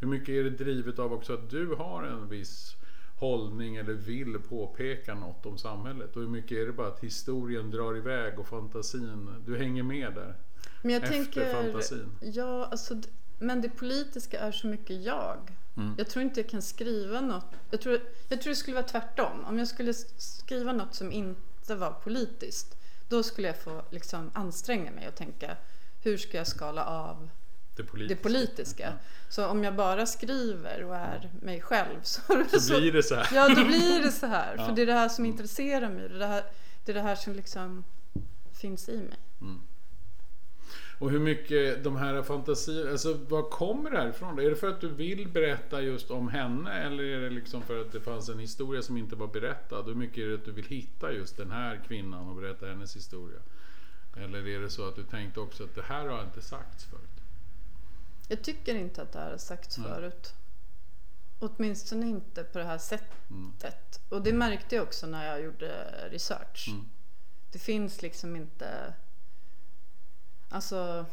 Hur 0.00 0.08
mycket 0.08 0.28
är 0.28 0.44
det 0.44 0.50
drivet 0.50 0.98
av 0.98 1.12
också 1.12 1.34
att 1.34 1.50
du 1.50 1.74
har 1.74 2.02
en 2.02 2.28
viss 2.28 2.76
hållning 3.16 3.76
eller 3.76 3.92
vill 3.92 4.38
påpeka 4.38 5.14
något 5.14 5.46
om 5.46 5.58
samhället 5.58 6.16
och 6.16 6.22
hur 6.22 6.28
mycket 6.28 6.58
är 6.58 6.66
det 6.66 6.72
bara 6.72 6.88
att 6.88 7.00
historien 7.00 7.70
drar 7.70 7.96
iväg 7.96 8.38
och 8.38 8.46
fantasin, 8.46 9.42
du 9.46 9.58
hänger 9.58 9.82
med 9.82 10.14
där? 10.14 10.34
Men 10.82 10.92
jag 10.92 11.02
Efter 11.02 11.14
tänker, 11.14 11.54
fantasin. 11.54 12.12
ja, 12.20 12.68
alltså, 12.70 12.94
men 13.38 13.60
det 13.60 13.68
politiska 13.68 14.40
är 14.40 14.52
så 14.52 14.66
mycket 14.66 15.02
jag. 15.02 15.56
Mm. 15.76 15.94
Jag 15.98 16.08
tror 16.08 16.22
inte 16.22 16.40
jag 16.40 16.50
kan 16.50 16.62
skriva 16.62 17.20
något. 17.20 17.46
Jag 17.70 17.80
tror, 17.80 18.00
jag 18.28 18.40
tror 18.42 18.50
det 18.50 18.56
skulle 18.56 18.74
vara 18.74 18.86
tvärtom. 18.86 19.44
Om 19.44 19.58
jag 19.58 19.68
skulle 19.68 19.94
skriva 19.94 20.72
något 20.72 20.94
som 20.94 21.12
inte 21.12 21.74
var 21.74 21.90
politiskt, 21.90 22.76
då 23.08 23.22
skulle 23.22 23.46
jag 23.46 23.56
få 23.56 23.82
liksom 23.90 24.30
anstränga 24.34 24.90
mig 24.90 25.08
och 25.08 25.14
tänka, 25.14 25.56
hur 26.02 26.16
ska 26.16 26.38
jag 26.38 26.46
skala 26.46 26.84
av 26.84 27.30
Det 27.82 27.90
politiska. 27.90 28.14
det 28.14 28.22
politiska? 28.22 28.92
Så 29.28 29.46
om 29.46 29.64
jag 29.64 29.74
bara 29.74 30.06
skriver 30.06 30.84
och 30.84 30.96
är 30.96 31.30
mig 31.40 31.60
själv 31.60 32.02
så, 32.02 32.20
Så 32.60 32.78
blir 32.78 32.92
det 32.92 33.02
så 33.02 33.14
här. 33.14 33.28
Ja, 33.34 33.48
då 33.48 33.64
blir 33.64 34.02
det 34.02 34.12
så 34.12 34.26
här. 34.26 34.56
För 34.66 34.72
det 34.72 34.82
är 34.82 34.86
det 34.86 34.92
här 34.92 35.08
som 35.08 35.24
intresserar 35.24 35.88
mig. 35.88 36.08
Det 36.08 36.14
är 36.14 36.18
det 36.18 36.26
här, 36.26 36.44
det, 36.84 36.92
är 36.92 36.94
det 36.94 37.02
här 37.02 37.14
som 37.14 37.32
liksom 37.32 37.84
finns 38.60 38.88
i 38.88 38.96
mig. 38.96 39.18
Och 41.00 41.10
hur 41.10 41.18
mycket 41.18 41.84
de 41.84 41.96
här 41.96 42.22
fantasierna, 42.22 42.90
alltså 42.90 43.14
var 43.14 43.42
kommer 43.42 43.90
det 43.90 43.98
här 43.98 44.08
ifrån? 44.08 44.38
Är 44.38 44.50
det 44.50 44.56
för 44.56 44.68
att 44.68 44.80
du 44.80 44.88
vill 44.88 45.28
berätta 45.28 45.82
just 45.82 46.10
om 46.10 46.28
henne 46.28 46.72
eller 46.72 47.04
är 47.04 47.20
det 47.20 47.30
liksom 47.30 47.62
för 47.62 47.80
att 47.80 47.92
det 47.92 48.00
fanns 48.00 48.28
en 48.28 48.38
historia 48.38 48.82
som 48.82 48.96
inte 48.96 49.16
var 49.16 49.26
berättad? 49.26 49.82
Hur 49.82 49.94
mycket 49.94 50.18
är 50.18 50.28
det 50.28 50.34
att 50.34 50.44
du 50.44 50.52
vill 50.52 50.64
hitta 50.64 51.12
just 51.12 51.36
den 51.36 51.50
här 51.50 51.80
kvinnan 51.88 52.28
och 52.28 52.36
berätta 52.36 52.66
hennes 52.66 52.96
historia? 52.96 53.38
Eller 54.16 54.48
är 54.48 54.60
det 54.60 54.70
så 54.70 54.88
att 54.88 54.96
du 54.96 55.02
tänkte 55.02 55.40
också 55.40 55.64
att 55.64 55.74
det 55.74 55.82
här 55.82 56.06
har 56.06 56.22
inte 56.22 56.42
sagts 56.42 56.84
förut? 56.84 57.09
Jag 58.30 58.42
tycker 58.42 58.74
inte 58.74 59.02
att 59.02 59.12
det 59.12 59.18
här 59.18 59.30
har 59.30 59.38
sagts 59.38 59.78
Nej. 59.78 59.86
förut. 59.88 60.34
Åtminstone 61.38 62.06
inte 62.06 62.44
på 62.44 62.58
det 62.58 62.64
här 62.64 62.78
sättet. 62.78 63.30
Mm. 63.30 63.52
Och 64.08 64.22
det 64.22 64.32
märkte 64.32 64.74
jag 64.76 64.82
också 64.82 65.06
när 65.06 65.26
jag 65.26 65.42
gjorde 65.42 65.86
research. 66.10 66.68
Mm. 66.68 66.84
Det 67.52 67.58
finns 67.58 68.02
liksom 68.02 68.36
inte... 68.36 68.94
Alltså... 70.48 71.06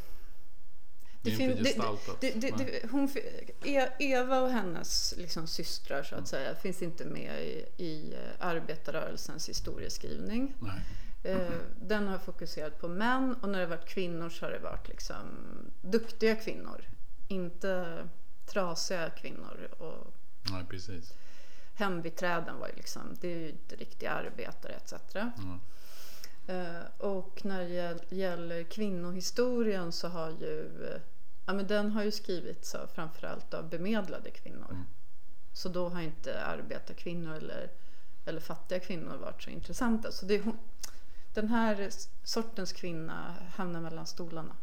Det 1.22 1.32
är 1.34 1.40
inte 1.42 1.64
gestaltat. 1.64 2.22
det, 2.22 2.32
det, 2.32 2.56
Nej. 2.56 2.80
det, 2.82 2.88
hon, 2.92 3.08
fi- 3.10 3.54
E- 3.64 3.90
Eva 4.00 4.42
och 4.42 4.50
hennes 4.50 5.14
liksom 5.18 5.48
systrar 5.48 6.04
så 6.04 6.08
att 6.16 6.20
Mm. 6.20 6.26
säga 6.26 6.56
finns 6.56 6.82
inte 6.82 7.06
med 7.06 7.44
i, 7.44 7.66
i 7.84 8.14
eh, 8.14 8.20
arbetarrörelsens 8.48 9.50
historieskrivning. 9.50 10.54
Nej. 10.60 10.82
Eh, 11.24 11.52
Den 11.82 12.08
har 12.08 12.18
fokuserat 12.18 12.80
på 12.80 12.88
män 12.88 13.36
och 13.42 13.50
när 13.50 13.60
det 13.60 13.66
varit 13.66 13.86
kvinnor 13.90 14.30
så 14.30 14.46
har 14.46 14.52
det 14.52 14.60
varit 14.60 14.88
liksom 14.88 15.26
duktiga 15.82 16.36
kvinnor. 16.36 16.84
Inte 17.28 18.08
trasiga 18.46 19.10
kvinnor. 19.10 19.68
Och 19.80 20.14
Nej, 20.52 20.66
precis. 20.70 21.14
hembiträden 21.74 22.60
var 22.60 22.68
ju 22.68 22.74
liksom, 22.76 23.02
det 23.22 23.28
är 23.28 23.38
ju 23.38 23.50
inte 23.50 23.76
riktiga 23.76 24.12
arbetare 24.12 24.74
etc. 24.74 24.94
Mm. 25.16 25.60
Eh, 26.48 26.82
Och 26.98 27.46
när 27.46 27.60
det 27.60 27.70
gäll- 27.70 28.02
gäller 28.10 28.64
kvinnohistorien 28.64 29.92
så 29.92 30.08
har 30.08 30.30
ju, 30.30 30.86
eh, 30.94 31.02
ja 31.46 31.54
men 31.54 31.68
den 31.68 31.92
har 31.92 32.04
ju 32.04 32.12
skrivits 32.12 32.76
av 32.76 32.88
framförallt 32.88 33.54
av 33.54 33.70
bemedlade 33.70 34.32
kvinnor. 34.32 34.70
Mm. 34.72 34.84
Så 35.54 35.70
då 35.70 35.90
har 35.90 36.02
inte 36.02 36.44
arbetarkvinnor 36.46 37.36
eller, 37.36 37.70
eller 38.26 38.40
fattiga 38.42 38.80
kvinnor 38.80 39.18
varit 39.18 39.44
så 39.44 39.50
intressanta. 39.50 40.12
Så 40.12 40.26
det 40.26 40.44
den 41.34 41.48
här 41.48 41.90
sortens 42.24 42.74
kvinna 42.74 43.36
hamnar 43.56 43.82
mellan 43.82 44.08
stolarna. 44.08 44.56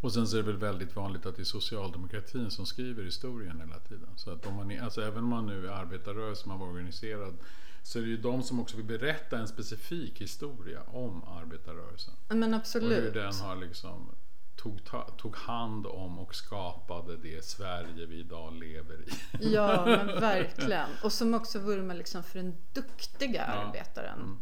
Och 0.00 0.12
sen 0.12 0.26
så 0.26 0.36
är 0.36 0.42
det 0.42 0.46
väl 0.46 0.56
väldigt 0.56 0.96
vanligt 0.96 1.26
att 1.26 1.36
det 1.36 1.42
är 1.42 1.44
socialdemokratin 1.44 2.50
som 2.50 2.66
skriver 2.66 3.04
historien 3.04 3.60
hela 3.60 3.78
tiden. 3.78 4.08
Så 4.16 4.30
att 4.30 4.46
om 4.46 4.54
man 4.54 4.70
är, 4.70 4.82
alltså 4.82 5.02
även 5.02 5.18
om 5.18 5.30
man 5.30 5.46
nu 5.46 5.66
är 5.66 5.70
arbetarrörelse, 5.70 6.48
man 6.48 6.58
var 6.58 6.66
organiserad, 6.66 7.34
så 7.82 7.98
är 7.98 8.02
det 8.02 8.08
ju 8.08 8.16
de 8.16 8.42
som 8.42 8.60
också 8.60 8.76
vill 8.76 8.86
berätta 8.86 9.38
en 9.38 9.48
specifik 9.48 10.20
historia 10.20 10.82
om 10.86 11.24
arbetarrörelsen. 11.24 12.14
Men 12.28 12.42
Och 12.42 12.48
hur 12.48 12.56
absolut. 12.56 13.14
den 13.14 13.34
har 13.34 13.56
liksom 13.56 14.10
tog, 14.56 14.80
tog 15.16 15.36
hand 15.36 15.86
om 15.86 16.18
och 16.18 16.34
skapade 16.34 17.16
det 17.16 17.44
Sverige 17.44 18.06
vi 18.06 18.18
idag 18.18 18.54
lever 18.54 18.94
i. 19.00 19.12
Ja, 19.54 19.84
men 19.86 20.06
verkligen. 20.20 20.88
Och 21.02 21.12
som 21.12 21.34
också 21.34 21.58
vurmar 21.58 21.94
liksom 21.94 22.22
för 22.22 22.38
den 22.38 22.56
duktiga 22.72 23.44
Ja. 23.46 23.52
arbetaren. 23.52 24.18
Mm. 24.20 24.38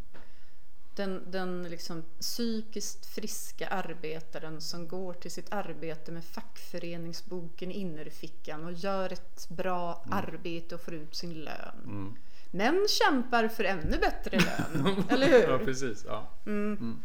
Den, 0.98 1.22
den 1.30 1.62
liksom 1.70 2.04
psykiskt 2.20 3.06
friska 3.06 3.68
arbetaren 3.68 4.60
som 4.60 4.88
går 4.88 5.12
till 5.12 5.30
sitt 5.30 5.52
arbete 5.52 6.12
med 6.12 6.24
fackföreningsboken 6.24 7.70
i 7.70 7.74
innerfickan 7.74 8.64
och 8.64 8.72
gör 8.72 9.12
ett 9.12 9.48
bra 9.48 10.04
arbete 10.10 10.74
och 10.74 10.80
får 10.80 10.94
ut 10.94 11.14
sin 11.14 11.32
lön. 11.32 11.80
Mm. 11.84 12.16
Män 12.50 12.86
kämpar 12.88 13.48
för 13.48 13.64
ännu 13.64 13.98
bättre 13.98 14.38
lön, 14.38 15.04
eller 15.08 15.26
hur? 15.26 15.48
Ja, 15.48 15.58
precis. 15.58 16.04
Ja. 16.06 16.30
Mm. 16.46 17.02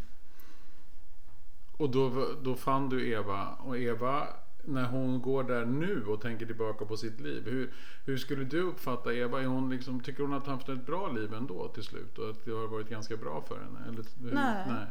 Och 1.77 1.89
då, 1.89 2.27
då 2.43 2.55
fann 2.55 2.89
du 2.89 3.11
Eva. 3.11 3.47
Och 3.47 3.77
Eva, 3.77 4.27
när 4.65 4.85
hon 4.85 5.21
går 5.21 5.43
där 5.43 5.65
nu 5.65 6.05
och 6.05 6.21
tänker 6.21 6.45
tillbaka 6.45 6.85
på 6.85 6.97
sitt 6.97 7.19
liv. 7.19 7.43
Hur, 7.45 7.73
hur 8.05 8.17
skulle 8.17 8.43
du 8.43 8.61
uppfatta 8.61 9.13
Eva? 9.13 9.41
Är 9.41 9.45
hon 9.45 9.69
liksom, 9.69 9.99
tycker 10.01 10.23
hon 10.23 10.33
att 10.33 10.45
hon 10.45 10.53
haft 10.53 10.69
ett 10.69 10.85
bra 10.85 11.11
liv 11.11 11.33
ändå 11.33 11.67
till 11.67 11.83
slut? 11.83 12.17
Och 12.17 12.29
att 12.29 12.45
det 12.45 12.51
har 12.51 12.67
varit 12.67 12.89
ganska 12.89 13.17
bra 13.17 13.41
för 13.41 13.59
henne? 13.59 13.79
Eller, 13.87 14.03
hur? 14.21 14.31
Nej. 14.31 14.65
Nej. 14.67 14.87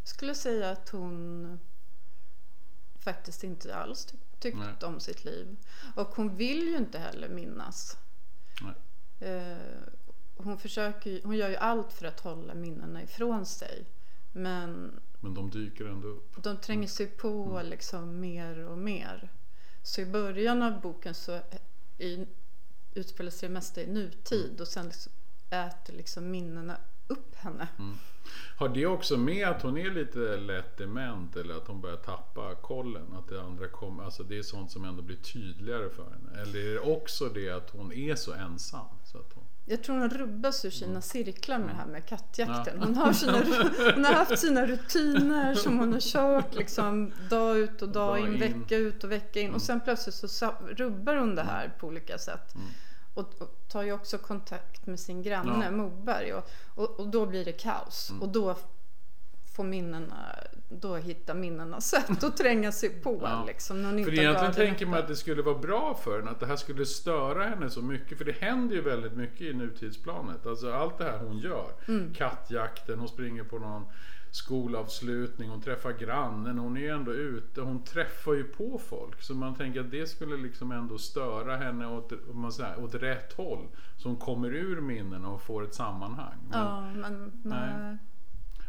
Jag 0.00 0.08
skulle 0.08 0.34
säga 0.34 0.70
att 0.70 0.88
hon 0.88 1.58
faktiskt 2.98 3.44
inte 3.44 3.76
alls 3.76 4.04
ty- 4.06 4.16
tyckte 4.38 4.58
Nej. 4.80 4.88
om 4.88 5.00
sitt 5.00 5.24
liv. 5.24 5.56
Och 5.94 6.08
hon 6.08 6.36
vill 6.36 6.68
ju 6.68 6.76
inte 6.76 6.98
heller 6.98 7.28
minnas. 7.28 7.98
Eh, 9.20 9.58
hon, 10.36 10.58
försöker, 10.58 11.20
hon 11.24 11.36
gör 11.36 11.48
ju 11.48 11.56
allt 11.56 11.92
för 11.92 12.06
att 12.06 12.20
hålla 12.20 12.54
minnena 12.54 13.02
ifrån 13.02 13.46
sig. 13.46 13.84
Men 14.32 15.00
Men 15.20 15.34
de 15.34 15.50
dyker 15.50 15.84
ändå 15.84 16.08
upp. 16.08 16.42
de 16.42 16.56
tränger 16.56 16.88
sig 16.88 17.06
på 17.06 17.62
liksom 17.64 18.20
mer 18.20 18.58
och 18.58 18.78
mer. 18.78 19.32
Så 19.82 20.00
i 20.00 20.06
början 20.06 20.62
av 20.62 20.80
boken 20.80 21.14
så 21.14 21.40
i, 21.98 22.26
utspelar 22.94 23.30
sig 23.30 23.48
det 23.48 23.52
mesta 23.52 23.82
i 23.82 23.86
nutid 23.86 24.60
och 24.60 24.68
sen 24.68 24.86
liksom 24.86 25.12
äter 25.50 25.94
liksom 25.94 26.30
minnena 26.30 26.76
upp 27.06 27.34
henne. 27.34 27.68
Har 28.58 28.68
det 28.68 28.86
också 28.86 29.16
med 29.16 29.48
att 29.48 29.62
hon 29.62 29.78
är 29.78 29.90
lite 29.90 30.18
lätt 30.36 30.76
dement 30.78 31.36
eller 31.36 31.54
att 31.54 31.66
hon 31.68 31.80
börjar 31.80 31.96
tappa 31.96 32.54
kollen? 32.54 33.14
Att 33.18 33.28
det 33.28 33.40
andra 33.40 33.68
kommer, 33.68 34.04
alltså 34.04 34.22
det 34.22 34.38
är 34.38 34.42
sånt 34.42 34.70
som 34.70 34.84
ändå 34.84 35.02
blir 35.02 35.16
tydligare 35.16 35.90
för 35.90 36.04
henne? 36.04 36.42
Eller 36.42 36.58
är 36.58 36.72
det 36.74 36.80
också 36.80 37.28
det 37.28 37.50
att 37.50 37.70
hon 37.70 37.92
är 37.92 38.14
så 38.14 38.32
ensam? 38.32 38.86
Så 39.04 39.18
att 39.18 39.32
hon, 39.34 39.44
Jag 39.66 39.82
tror 39.84 39.98
hon 39.98 40.10
rubbas 40.10 40.64
ur 40.64 40.70
sina 40.70 41.00
cirklar 41.00 41.58
med 41.58 41.68
det 41.68 41.74
här 41.74 41.86
med 41.86 42.06
kattjakten. 42.06 42.76
Ja. 42.80 42.84
Hon 42.86 42.96
har, 42.96 43.12
sina, 43.12 43.32
hon 43.94 44.04
har 44.04 44.12
haft 44.12 44.38
sina 44.38 44.66
rutiner 44.66 45.54
som 45.54 45.78
hon 45.78 45.92
har 45.92 46.00
kört 46.00 46.54
liksom 46.54 47.12
dag 47.30 47.58
ut 47.58 47.82
och 47.82 47.88
dag 47.88 48.16
Dag 48.16 48.18
in, 48.18 48.34
in. 48.34 48.40
vecka 48.40 48.76
ut 48.76 49.04
och 49.04 49.12
vecka 49.12 49.40
in. 49.40 49.54
Och 49.54 49.62
sen 49.62 49.80
plötsligt 49.80 50.30
så 50.30 50.54
rubbar 50.76 51.16
hon 51.16 51.34
det 51.34 51.42
här 51.42 51.72
på 51.80 51.86
olika 51.86 52.18
sätt. 52.18 52.54
Mm. 52.54 52.66
Och, 53.18 53.34
och 53.38 53.68
tar 53.68 53.82
ju 53.82 53.92
också 53.92 54.18
kontakt 54.18 54.86
med 54.86 55.00
sin 55.00 55.22
granne 55.22 55.64
Ja. 55.64 55.70
Moberg 55.70 56.32
och, 56.32 56.50
och, 56.74 57.00
och 57.00 57.08
då 57.08 57.26
blir 57.26 57.44
det 57.44 57.52
kaos. 57.52 58.10
Mm. 58.10 58.22
Och 58.22 58.28
då 58.28 58.56
få 59.58 59.62
minnena, 59.62 60.34
då 60.68 60.96
hitta 60.96 61.34
minnena 61.34 61.80
sätt 61.80 62.24
att 62.24 62.36
tränga 62.36 62.72
sig 62.72 62.90
på. 62.90 63.20
Ja. 63.22 63.44
Liksom, 63.46 63.82
när 63.82 63.92
hon 63.92 64.04
För 64.04 64.14
egentligen 64.14 64.54
tänker 64.54 64.86
man 64.86 64.98
att 64.98 65.08
det 65.08 65.16
skulle 65.16 65.42
vara 65.42 65.58
bra 65.58 65.94
för 65.94 66.18
henne, 66.18 66.30
att 66.30 66.40
det 66.40 66.46
här 66.46 66.56
skulle 66.56 66.86
störa 66.86 67.44
henne 67.44 67.70
så 67.70 67.82
mycket. 67.82 68.18
För 68.18 68.24
det 68.24 68.36
händer 68.40 68.74
ju 68.76 68.82
väldigt 68.82 69.12
mycket 69.12 69.40
i 69.40 69.52
nutidsplanet. 69.52 70.46
Alltså 70.46 70.72
allt 70.72 70.98
det 70.98 71.04
här 71.04 71.18
hon 71.18 71.38
gör. 71.38 71.72
Mm. 71.88 72.14
Kattjakten, 72.14 72.98
hon 72.98 73.08
springer 73.08 73.44
på 73.44 73.58
någon 73.58 73.86
skolavslutning, 74.30 75.50
hon 75.50 75.60
träffar 75.62 75.92
grannen, 75.92 76.58
hon 76.58 76.76
är 76.76 76.80
ju 76.80 76.88
ändå 76.88 77.12
ute, 77.12 77.60
hon 77.60 77.84
träffar 77.84 78.34
ju 78.34 78.44
på 78.44 78.78
folk. 78.78 79.22
Så 79.22 79.34
man 79.34 79.54
tänker 79.54 79.80
att 79.80 79.90
det 79.90 80.06
skulle 80.06 80.36
liksom 80.36 80.72
ändå 80.72 80.98
störa 80.98 81.56
henne 81.56 81.86
åt, 81.86 82.12
man 82.34 82.52
säger, 82.52 82.84
åt 82.84 82.94
rätt 82.94 83.32
håll. 83.32 83.68
Så 83.96 84.08
hon 84.08 84.16
kommer 84.16 84.48
ur 84.54 84.80
minnena 84.80 85.28
och 85.28 85.42
får 85.42 85.64
ett 85.64 85.74
sammanhang. 85.74 86.38
Men 86.50 86.58
Ja, 86.60 86.80
men 86.94 87.32
nej. 87.42 87.96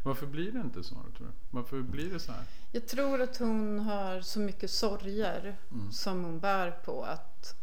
Varför 0.04 0.28
blir 0.28 0.52
det 0.52 0.60
inte 0.60 0.84
så 0.84 0.96
tror 0.96 1.12
du? 1.18 1.26
Varför 1.52 1.82
blir 1.82 2.10
det 2.14 2.20
så 2.20 2.32
här? 2.32 2.44
Jag 2.72 2.88
tror 2.88 3.22
att 3.22 3.38
hon 3.38 3.80
har 3.80 4.22
så 4.22 4.40
mycket 4.40 4.72
sorger 4.72 5.56
Mm. 5.72 5.92
som 5.92 6.24
hon 6.24 6.40
bär 6.40 6.72
på 6.72 7.04
att 7.04 7.56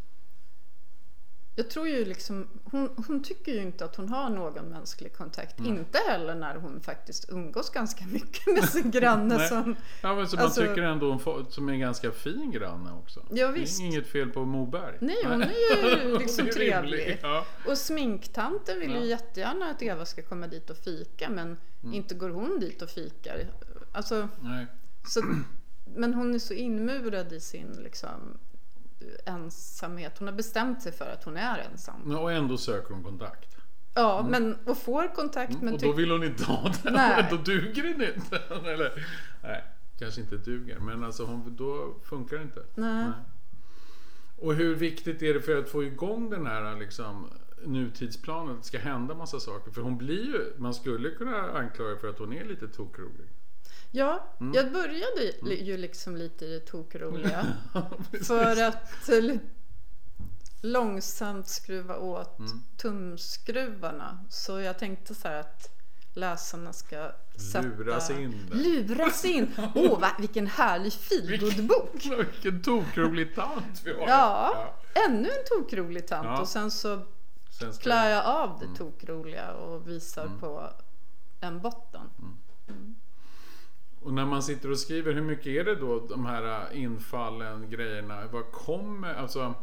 jag 1.58 1.70
tror 1.70 1.88
ju 1.88 2.04
liksom, 2.04 2.46
hon, 2.64 2.90
hon 3.06 3.22
tycker 3.22 3.52
ju 3.52 3.62
inte 3.62 3.84
att 3.84 3.96
hon 3.96 4.08
har 4.08 4.30
någon 4.30 4.64
mänsklig 4.68 5.12
kontakt. 5.16 5.58
Mm. 5.58 5.72
Inte 5.78 5.98
heller 6.08 6.34
när 6.34 6.56
hon 6.56 6.80
faktiskt 6.80 7.32
umgås 7.32 7.70
ganska 7.70 8.04
mycket 8.06 8.46
med 8.46 8.68
sin 8.68 8.90
granne 8.90 9.48
som... 9.48 9.76
Ja, 10.02 10.14
men 10.14 10.28
så 10.28 10.36
Alltså- 10.40 10.60
man 10.60 10.68
tycker 10.68 10.82
ändå 10.82 11.10
hon 11.10 11.18
får, 11.20 11.44
som 11.50 11.68
är 11.68 11.72
en 11.72 11.80
ganska 11.80 12.12
fin 12.12 12.50
granne 12.50 12.92
också. 12.92 13.26
Ja, 13.30 13.46
Det 13.46 13.52
visst. 13.52 13.80
inget 13.80 14.06
fel 14.06 14.30
på 14.30 14.44
Moberg. 14.44 14.98
Nej, 15.00 15.16
hon 15.24 15.42
är 15.42 16.04
ju 16.04 16.18
liksom 16.18 16.46
är 16.46 16.50
trevlig. 16.52 17.18
Ja. 17.22 17.46
Och 17.66 17.78
sminktanten 17.78 18.80
vill 18.80 18.90
Ja. 18.94 19.00
ju 19.00 19.06
jättegärna 19.06 19.70
att 19.70 19.82
Eva 19.82 20.04
ska 20.04 20.22
komma 20.22 20.46
dit 20.46 20.70
och 20.70 20.76
fika 20.76 21.28
men 21.30 21.56
Mm. 21.82 21.94
inte 21.94 22.14
går 22.14 22.30
hon 22.30 22.60
dit 22.60 22.82
och 22.82 22.90
fikar. 22.90 23.46
Alltså, 23.92 24.28
Nej. 24.40 24.66
så, 25.08 25.22
men 25.96 26.14
hon 26.14 26.34
är 26.34 26.38
så 26.38 26.54
inmurad 26.54 27.32
i 27.32 27.40
sin 27.40 27.78
liksom, 27.84 28.38
ensamhet. 29.26 30.18
Hon 30.18 30.28
har 30.28 30.34
bestämt 30.34 30.82
sig 30.82 30.92
för 30.92 31.10
att 31.12 31.24
hon 31.24 31.36
är 31.36 31.58
ensam. 31.72 32.16
Och 32.16 32.32
ändå 32.32 32.56
söker 32.56 32.94
hon 32.94 33.02
kontakt. 33.04 33.56
Ja, 33.94 34.26
men 34.30 34.58
och 34.64 34.78
får 34.78 35.14
kontakt 35.14 35.52
men 35.52 35.60
Mm. 35.62 35.74
och 35.74 35.80
då 35.80 35.92
vill 35.92 36.10
hon 36.10 36.24
inte 36.24 36.44
ha 36.44 36.72
den. 36.82 36.92
Nej. 36.92 37.26
Då 37.30 37.36
duger 37.36 37.82
den 37.82 38.14
inte. 38.14 38.36
Eller, 38.70 39.06
nej, 39.42 39.64
kanske 39.98 40.20
inte 40.20 40.36
duger. 40.36 40.78
Men 40.78 41.04
alltså 41.04 41.24
hon, 41.24 41.56
då 41.56 41.94
funkar 42.04 42.36
det 42.36 42.42
inte. 42.42 42.62
Nej. 42.74 43.10
Och 44.38 44.54
hur 44.54 44.74
viktigt 44.74 45.22
är 45.22 45.34
det 45.34 45.40
för 45.40 45.56
att 45.58 45.68
få 45.68 45.84
igång 45.84 46.30
den 46.30 46.46
här 46.46 46.76
liksom, 46.76 47.30
nutidsplanen? 47.64 48.54
Att 48.54 48.60
det 48.62 48.66
ska 48.66 48.78
hända 48.78 49.14
massa 49.14 49.40
saker. 49.40 49.70
För 49.70 49.80
hon 49.80 49.98
blir 49.98 50.24
ju, 50.24 50.52
man 50.56 50.74
skulle 50.74 51.10
kunna 51.10 51.50
anklaga 51.50 51.96
för 51.96 52.08
att 52.08 52.18
hon 52.18 52.32
är 52.32 52.44
lite 52.44 52.68
tokrolig. 52.68 53.26
Ja, 53.90 54.24
Mm. 54.40 54.54
jag 54.54 54.72
började 54.72 55.22
ju 55.54 55.76
liksom 55.76 56.16
lite 56.16 56.44
i 56.44 56.48
det 56.48 56.60
tokroliga. 56.60 57.46
För 58.26 58.62
att 58.62 59.08
eh, 59.08 59.36
långsamt 60.60 61.48
skruva 61.48 61.96
åt 61.98 62.38
Mm. 62.38 62.62
tumskruvarna. 62.76 64.18
Så 64.30 64.60
jag 64.60 64.78
tänkte 64.78 65.14
så 65.14 65.28
här 65.28 65.40
att 65.40 65.70
läsarna 66.14 66.72
ska 66.72 67.12
sätta... 67.52 67.66
Luras 67.68 68.10
in 68.10 68.46
där. 68.50 68.56
Luras 68.56 69.24
in! 69.24 69.54
Åh, 69.74 70.00
va, 70.00 70.08
vilken 70.18 70.46
härlig 70.46 70.92
feelgood-bok! 70.92 72.04
Vilken 72.32 72.62
tokrolig 72.62 73.34
tant 73.34 73.82
vi 73.84 73.92
har. 73.92 74.08
Ja, 74.08 74.74
ännu 75.08 75.28
en 75.28 75.44
tokrolig 75.58 76.06
tant. 76.08 76.24
Ja. 76.26 76.40
Och 76.40 76.48
sen 76.48 76.70
så 76.70 77.00
klär 77.80 78.10
jag 78.10 78.24
av 78.26 78.58
det 78.60 78.78
tokroliga 78.78 79.52
och 79.52 79.88
visar 79.88 80.30
på 80.40 80.70
en 81.40 81.60
botten. 81.60 82.10
Och 84.06 84.14
när 84.14 84.26
man 84.26 84.42
sitter 84.42 84.70
och 84.70 84.78
skriver, 84.78 85.12
hur 85.12 85.22
mycket 85.22 85.46
är 85.46 85.64
det 85.64 85.74
då 85.74 86.06
de 86.06 86.26
här 86.26 86.72
infallen, 86.72 87.70
grejerna? 87.70 88.26
Vad 88.32 88.52
kommer, 88.52 89.14
alltså 89.14 89.54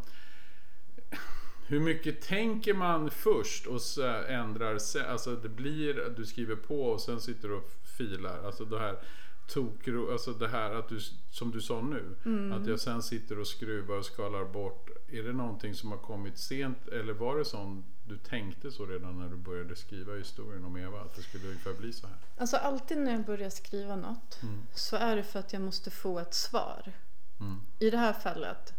hur 1.67 1.79
mycket 1.79 2.21
tänker 2.21 2.73
man 2.73 3.09
först 3.09 3.67
och 3.67 3.81
så 3.81 4.01
ändrar 4.27 4.77
sig? 4.77 5.07
Alltså 5.07 5.35
det 5.35 5.49
blir, 5.49 6.13
du 6.17 6.25
skriver 6.25 6.55
på 6.55 6.83
och 6.83 7.01
sen 7.01 7.21
sitter 7.21 7.47
du 7.47 7.55
och 7.55 7.69
filar. 7.97 8.43
Alltså 8.45 8.65
det 8.65 8.79
här 8.79 8.99
tokro, 9.47 10.11
alltså 10.11 10.31
det 10.31 10.47
här 10.47 10.75
att 10.75 10.89
du, 10.89 10.99
som 11.31 11.51
du 11.51 11.61
sa 11.61 11.81
nu, 11.81 12.15
att 12.53 12.67
jag 12.67 12.79
sen 12.79 13.01
sitter 13.01 13.39
och 13.39 13.47
skruvar 13.47 13.97
och 13.97 14.05
skalar 14.05 14.45
bort. 14.45 14.89
Är 15.11 15.23
det 15.23 15.33
någonting 15.33 15.73
som 15.73 15.91
har 15.91 15.99
kommit 15.99 16.37
sent 16.37 16.87
eller 16.87 17.13
var 17.13 17.37
det 17.37 17.45
sånt 17.45 17.85
du 18.05 18.17
tänkte 18.17 18.71
så 18.71 18.85
redan 18.85 19.19
när 19.19 19.29
du 19.29 19.35
började 19.35 19.75
skriva 19.75 20.13
historien 20.13 20.65
om 20.65 20.77
Eva? 20.77 21.01
Att 21.01 21.15
det 21.15 21.21
skulle 21.21 21.47
ungefär 21.47 21.73
bli 21.73 21.93
så 21.93 22.07
här? 22.07 22.15
Alltså 22.37 22.57
alltid 22.57 22.97
när 22.97 23.11
jag 23.11 23.25
börjar 23.25 23.49
skriva 23.49 23.95
något 23.95 24.39
så 24.73 24.95
är 24.95 25.15
det 25.15 25.23
för 25.23 25.39
att 25.39 25.53
jag 25.53 25.61
måste 25.61 25.91
få 25.91 26.19
ett 26.19 26.33
svar. 26.33 26.91
Mm. 27.39 27.61
I 27.79 27.89
det 27.89 27.97
här 27.97 28.13
fallet, 28.13 28.73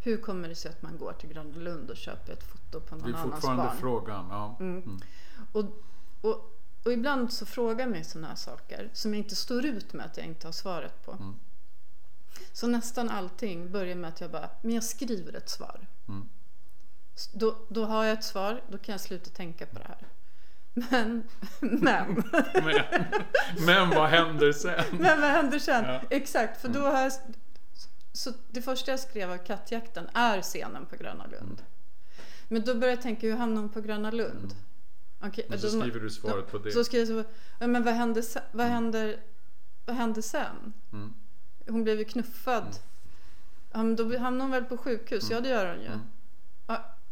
hur 0.00 0.16
kommer 0.16 0.48
det 0.48 0.54
sig 0.54 0.70
att 0.70 0.82
man 0.82 0.98
går 0.98 1.12
till 1.12 1.28
Gröna 1.28 1.56
Lund 1.56 1.90
och 1.90 1.96
köper 1.96 2.32
ett 2.32 2.42
foto 2.42 2.80
på 2.80 2.94
Det 2.96 3.02
någon 3.02 3.14
är 3.14 3.18
annans 3.18 3.34
fortfarande 3.34 3.64
barn? 3.64 3.76
frågan. 3.76 4.26
Ja. 4.30 4.56
Mm. 4.60 5.00
Och, 5.52 5.64
och, 6.20 6.52
och 6.84 6.92
ibland 6.92 7.32
så 7.32 7.46
frågar 7.46 7.86
mig 7.86 8.04
sådana 8.04 8.28
här 8.28 8.36
saker 8.36 8.90
som 8.92 9.14
jag 9.14 9.18
inte 9.18 9.36
står 9.36 9.64
ut 9.64 9.92
med 9.92 10.06
att 10.06 10.16
jag 10.16 10.26
inte 10.26 10.46
har 10.46 10.52
svaret 10.52 11.04
på. 11.04 11.12
Mm. 11.12 11.34
Så 12.52 12.66
nästan 12.66 13.08
allting 13.08 13.72
börjar 13.72 13.96
med 13.96 14.08
att 14.08 14.20
jag 14.20 14.30
bara, 14.30 14.50
men 14.62 14.74
jag 14.74 14.84
skriver 14.84 15.32
ett 15.36 15.48
svar. 15.48 15.86
Mm. 17.16 17.38
Då, 17.38 17.56
då 17.68 17.84
har 17.84 18.04
jag 18.04 18.12
ett 18.18 18.24
svar, 18.24 18.60
då 18.68 18.78
kan 18.78 18.92
jag 18.92 19.00
sluta 19.00 19.30
tänka 19.30 19.66
på 19.66 19.78
det 19.78 19.84
här. 19.88 19.98
Men, 20.90 21.22
men, 21.60 22.24
Men, 22.54 22.82
men 23.66 23.90
vad 23.90 24.08
händer 24.08 24.52
sen? 24.52 24.84
men 25.00 25.20
vad 25.20 25.30
händer 25.30 25.58
sen? 25.58 25.84
Ja. 25.84 25.90
Mm. 25.94 26.06
Exakt, 26.10 26.60
för 26.60 26.68
då 26.68 26.80
har 26.80 27.00
jag... 27.02 27.12
Så 28.12 28.32
det 28.50 28.62
första 28.62 28.90
jag 28.90 29.00
skrev 29.00 29.30
av 29.32 29.36
kattjakten 29.38 30.08
är 30.14 30.42
scenen 30.42 30.86
på 30.86 30.96
Gröna 30.96 31.24
Lund. 31.26 31.42
Mm. 31.60 31.64
Men 32.48 32.64
då 32.64 32.74
börjar 32.74 32.94
jag 32.94 33.02
tänka, 33.02 33.26
hur 33.26 33.36
hamnar 33.36 33.60
hon 33.60 33.70
på 33.70 33.80
Gröna 33.80 34.10
Lund? 34.10 34.54
Okej, 35.20 35.46
Och 35.52 35.58
så 35.60 35.66
då- 35.66 35.80
skriver 35.80 36.00
du 36.00 36.10
svaret 36.10 36.50
på 36.50 36.58
det. 36.58 36.72
Så 36.72 36.84
skriver 36.84 37.14
jag 37.14 37.24
så, 37.60 37.66
men 37.66 37.82
vad 37.84 37.94
händer, 37.94 38.22
sen- 38.22 38.42
vad 38.52 38.66
händer, 38.66 39.16
vad 39.86 39.96
händer 39.96 40.22
sen? 40.22 40.72
Mm. 40.92 41.14
Hon 41.68 41.84
blev 41.84 41.98
ju 41.98 42.04
knuffad. 42.04 42.78
Ja, 43.72 43.78
men 43.82 43.96
då 43.96 44.18
hamnar 44.18 44.40
hon 44.44 44.50
väl 44.50 44.64
på 44.64 44.76
sjukhus? 44.76 45.30
Ja, 45.30 45.40
det 45.40 45.48
gör 45.48 45.74
hon 45.74 45.82
ju. 45.82 45.90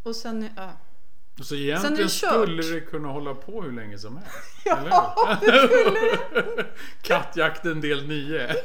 Och 0.04 0.16
sen, 0.16 0.48
ja. 0.56 0.70
Så 1.38 1.44
Sen 1.44 1.58
är 1.58 1.62
egentligen 1.62 1.96
det 1.96 2.08
kört. 2.10 2.32
skulle 2.32 2.62
det 2.62 2.80
kunna 2.80 3.08
hålla 3.08 3.34
på 3.34 3.62
hur 3.62 3.72
länge 3.72 3.98
som 3.98 4.16
helst. 4.16 4.32
Ja, 4.64 4.76
eller 5.42 5.60
hur? 5.68 6.72
Kattjakten 7.02 7.80
del 7.80 8.08
9. 8.08 8.38
eller 8.38 8.56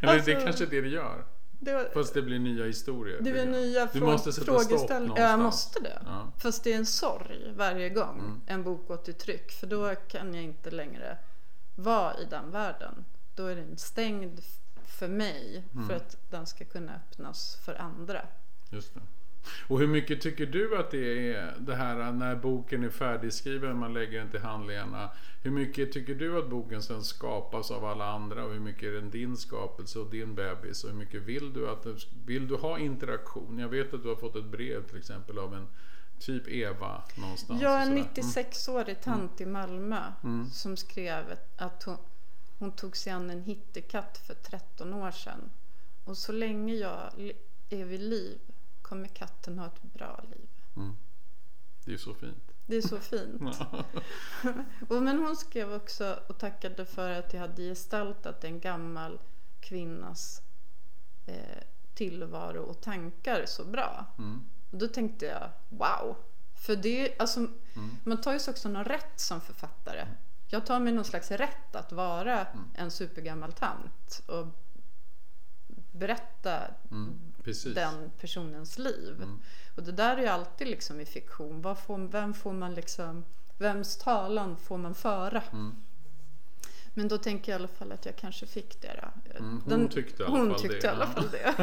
det 0.00 0.08
Alltså- 0.08 0.30
är 0.30 0.40
kanske 0.44 0.66
det 0.66 0.80
det 0.80 0.88
gör. 0.88 1.24
det 1.58 1.72
var, 1.74 1.88
Fast 1.94 2.14
det 2.14 2.22
blir 2.22 2.38
nya 2.38 2.64
historier. 2.64 3.16
det 3.20 3.32
blir 3.32 3.46
nya 3.46 3.88
Du 3.92 4.00
måste 4.00 4.32
sätta 4.32 4.44
frågeställningar. 4.44 5.22
Ja, 5.22 5.30
jag 5.30 5.40
måste 5.40 5.80
det. 5.80 5.98
Ja. 6.04 6.32
Fast 6.38 6.64
det 6.64 6.72
är 6.72 6.76
en 6.76 6.86
sorg 6.86 7.52
varje 7.56 7.88
gång 7.88 8.18
Mm. 8.18 8.40
en 8.46 8.62
bok 8.62 8.88
går 8.88 8.96
till 8.96 9.14
tryck. 9.14 9.52
För 9.52 9.66
då 9.66 9.94
kan 9.94 10.34
jag 10.34 10.44
inte 10.44 10.70
längre 10.70 11.18
vara 11.74 12.14
i 12.18 12.24
den 12.30 12.50
världen. 12.50 13.04
Då 13.34 13.46
är 13.46 13.56
den 13.56 13.78
stängd 13.78 14.40
för 14.86 15.08
mig 15.08 15.64
Mm. 15.74 15.88
för 15.88 15.96
att 15.96 16.16
den 16.30 16.46
ska 16.46 16.64
kunna 16.64 16.94
öppnas 16.94 17.56
för 17.64 17.74
andra. 17.74 18.20
Just 18.70 18.94
det. 18.94 19.00
Och 19.68 19.78
hur 19.80 19.86
mycket 19.86 20.20
tycker 20.20 20.46
du 20.46 20.78
att 20.78 20.90
det 20.90 21.32
är 21.34 21.54
det 21.58 21.74
här 21.74 22.12
när 22.12 22.36
boken 22.36 22.84
är 22.84 22.88
färdigskriven, 22.88 23.78
man 23.78 23.94
lägger 23.94 24.18
den 24.18 24.30
till 24.30 24.40
handlingarna. 24.40 25.10
Hur 25.42 25.50
mycket 25.50 25.92
tycker 25.92 26.14
du 26.14 26.38
att 26.38 26.50
boken 26.50 26.82
sen 26.82 27.04
skapas 27.04 27.70
av 27.70 27.84
alla 27.84 28.06
andra 28.06 28.44
och 28.44 28.52
hur 28.52 28.60
mycket 28.60 28.82
är 28.82 28.92
den 28.92 29.10
din 29.10 29.36
skapelse 29.36 29.98
och 29.98 30.10
din 30.10 30.34
bebis? 30.34 30.84
Och 30.84 30.90
hur 30.90 30.96
mycket 30.96 31.22
vill 31.22 31.52
du 31.52 31.68
att 31.70 31.86
vill 32.26 32.48
du 32.48 32.54
ha 32.56 32.78
interaktion? 32.78 33.58
Jag 33.58 33.68
vet 33.68 33.94
att 33.94 34.02
du 34.02 34.08
har 34.08 34.16
fått 34.16 34.36
ett 34.36 34.44
brev 34.44 34.86
till 34.88 34.98
exempel 34.98 35.38
av 35.38 35.54
en 35.54 35.66
typ 36.18 36.48
Eva 36.48 37.02
någonstans. 37.16 37.62
Jag 37.62 37.72
är 37.72 37.76
och 37.76 37.82
en 37.82 38.04
sådär. 38.04 38.22
Mm. 38.22 38.32
96-årig 38.84 39.00
tant 39.00 39.40
i 39.40 39.46
Malmö 39.46 40.02
som 40.52 40.76
skrev 40.76 41.24
att 41.56 41.82
hon, 41.82 41.96
hon 42.58 42.72
tog 42.72 42.96
sig 42.96 43.12
an 43.12 43.30
en 43.30 43.42
hittekatt 43.42 44.18
för 44.26 44.34
13 44.34 44.94
år 44.94 45.10
sedan. 45.10 45.50
Och 46.04 46.18
så 46.18 46.32
länge 46.32 46.74
jag 46.74 47.32
är 47.70 47.84
vid 47.84 48.00
liv 48.00 48.38
kommer 48.82 49.08
katten 49.08 49.58
ha 49.58 49.66
ett 49.66 49.82
bra 49.82 50.24
liv. 50.30 50.48
Det 51.84 51.92
är 51.94 51.98
så 51.98 52.14
fint. 52.14 52.52
Det 52.66 52.76
är 52.76 52.82
så 52.82 52.98
fint. 53.00 53.42
och, 54.88 55.02
men 55.02 55.18
hon 55.18 55.36
skrev 55.36 55.72
också 55.72 56.18
och 56.28 56.38
tackade 56.38 56.86
för 56.86 57.10
att 57.10 57.32
jag 57.32 57.40
hade 57.40 57.62
gestaltat 57.62 58.44
en 58.44 58.60
gammal 58.60 59.18
kvinnas 59.60 60.42
eh, 61.26 61.62
tillvaro 61.94 62.62
och 62.62 62.80
tankar 62.80 63.46
så 63.46 63.64
bra. 63.64 64.06
Mm. 64.18 64.44
Och 64.70 64.78
då 64.78 64.88
tänkte 64.88 65.26
jag, 65.26 65.50
wow! 65.68 66.16
För 66.54 66.76
det, 66.76 67.20
alltså, 67.20 67.46
Mm. 67.76 67.96
man 68.04 68.20
tar 68.20 68.32
ju 68.32 68.38
sig 68.38 68.50
också 68.52 68.68
någon 68.68 68.84
rätt 68.84 69.20
som 69.20 69.40
författare. 69.40 70.06
Jag 70.48 70.66
tar 70.66 70.80
mig 70.80 70.92
någon 70.92 71.04
slags 71.04 71.30
rätt 71.30 71.76
att 71.76 71.92
vara 71.92 72.44
Mm. 72.46 72.64
en 72.74 72.90
supergammal 72.90 73.52
tant 73.52 74.22
och 74.26 74.46
berätta 75.92 76.60
Mm. 76.90 77.20
Den 77.74 78.10
personens 78.20 78.78
liv. 78.78 79.14
Mm. 79.16 79.40
Och 79.76 79.82
det 79.82 79.92
där 79.92 80.16
är 80.16 80.20
ju 80.20 80.26
alltid 80.28 80.68
liksom 80.68 81.00
i 81.00 81.04
fiktion. 81.06 81.62
Vad 81.62 81.78
får, 81.78 81.98
vem 81.98 82.34
får 82.34 82.52
man 82.52 82.74
liksom 82.74 83.24
Vems 83.58 83.96
talan 83.96 84.56
får 84.56 84.78
man 84.78 84.94
föra? 84.94 85.42
Mm. 86.96 87.02
Men 87.04 87.08
då 87.08 87.18
tänker 87.18 87.52
jag 87.52 87.58
i 87.60 87.62
alla 87.62 87.68
fall 87.68 87.92
att 87.92 88.06
jag 88.06 88.16
kanske 88.16 88.46
fick 88.46 88.82
det. 88.82 89.00
Då. 89.02 89.38
Mm, 89.38 89.60
hon 89.64 89.88
tyckte 89.88 90.22
i 90.22 90.26
alla 90.26 90.36
hon 90.38 90.50
fall 90.50 90.60
tyckte 90.60 90.76
det. 90.78 90.86
i 90.86 90.90
alla 90.90 91.06
fall 91.06 91.28
det. 91.30 91.54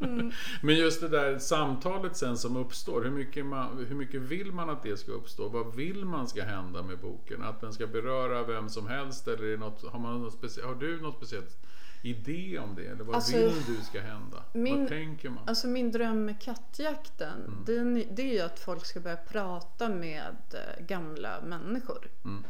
Men 0.62 0.76
just 0.76 1.00
det 1.00 1.08
där 1.08 1.38
samtalet 1.38 2.16
sen 2.16 2.38
som 2.38 2.56
uppstår, 2.56 3.02
hur 3.04 3.10
mycket, 3.10 3.46
man, 3.46 3.84
hur 3.88 3.94
mycket 3.96 4.20
vill 4.20 4.52
man 4.52 4.70
att 4.70 4.82
det 4.82 4.96
ska 4.96 5.12
uppstå? 5.12 5.48
Vad 5.48 5.74
vill 5.76 6.04
man 6.04 6.28
ska 6.28 6.42
hända 6.44 6.82
med 6.82 6.98
boken? 6.98 7.42
Att 7.42 7.60
den 7.60 7.72
ska 7.72 7.86
beröra 7.86 8.42
vem 8.42 8.68
som 8.68 8.86
helst 8.86 9.28
eller 9.28 9.42
är 9.44 9.50
det 9.50 9.56
något, 9.56 9.84
har, 9.92 9.98
man 9.98 10.22
något 10.22 10.60
har 10.64 10.74
du 10.74 11.00
något 11.00 11.16
speciellt 11.16 11.56
idé 12.02 12.58
om 12.58 12.74
det? 12.74 12.86
Eller 12.86 13.04
vad 13.04 13.14
Alltså, 13.14 13.36
vill 13.36 13.62
du 13.66 13.84
ska 13.84 14.00
hända? 14.00 14.42
min- 14.52 14.78
vad 14.80 14.88
tänker 14.88 15.30
man? 15.30 15.48
Alltså 15.48 15.66
min 15.66 15.92
dröm 15.92 16.24
med 16.24 16.40
kattjakten, 16.42 17.42
Mm. 17.46 17.64
den, 17.66 18.04
det 18.16 18.22
är 18.22 18.32
ju 18.34 18.40
att 18.40 18.58
folk 18.60 18.86
ska 18.86 19.00
börja 19.00 19.16
prata 19.16 19.88
med 19.88 20.36
eh, 20.52 20.84
gamla 20.86 21.40
människor. 21.40 22.08
Mm. 22.24 22.44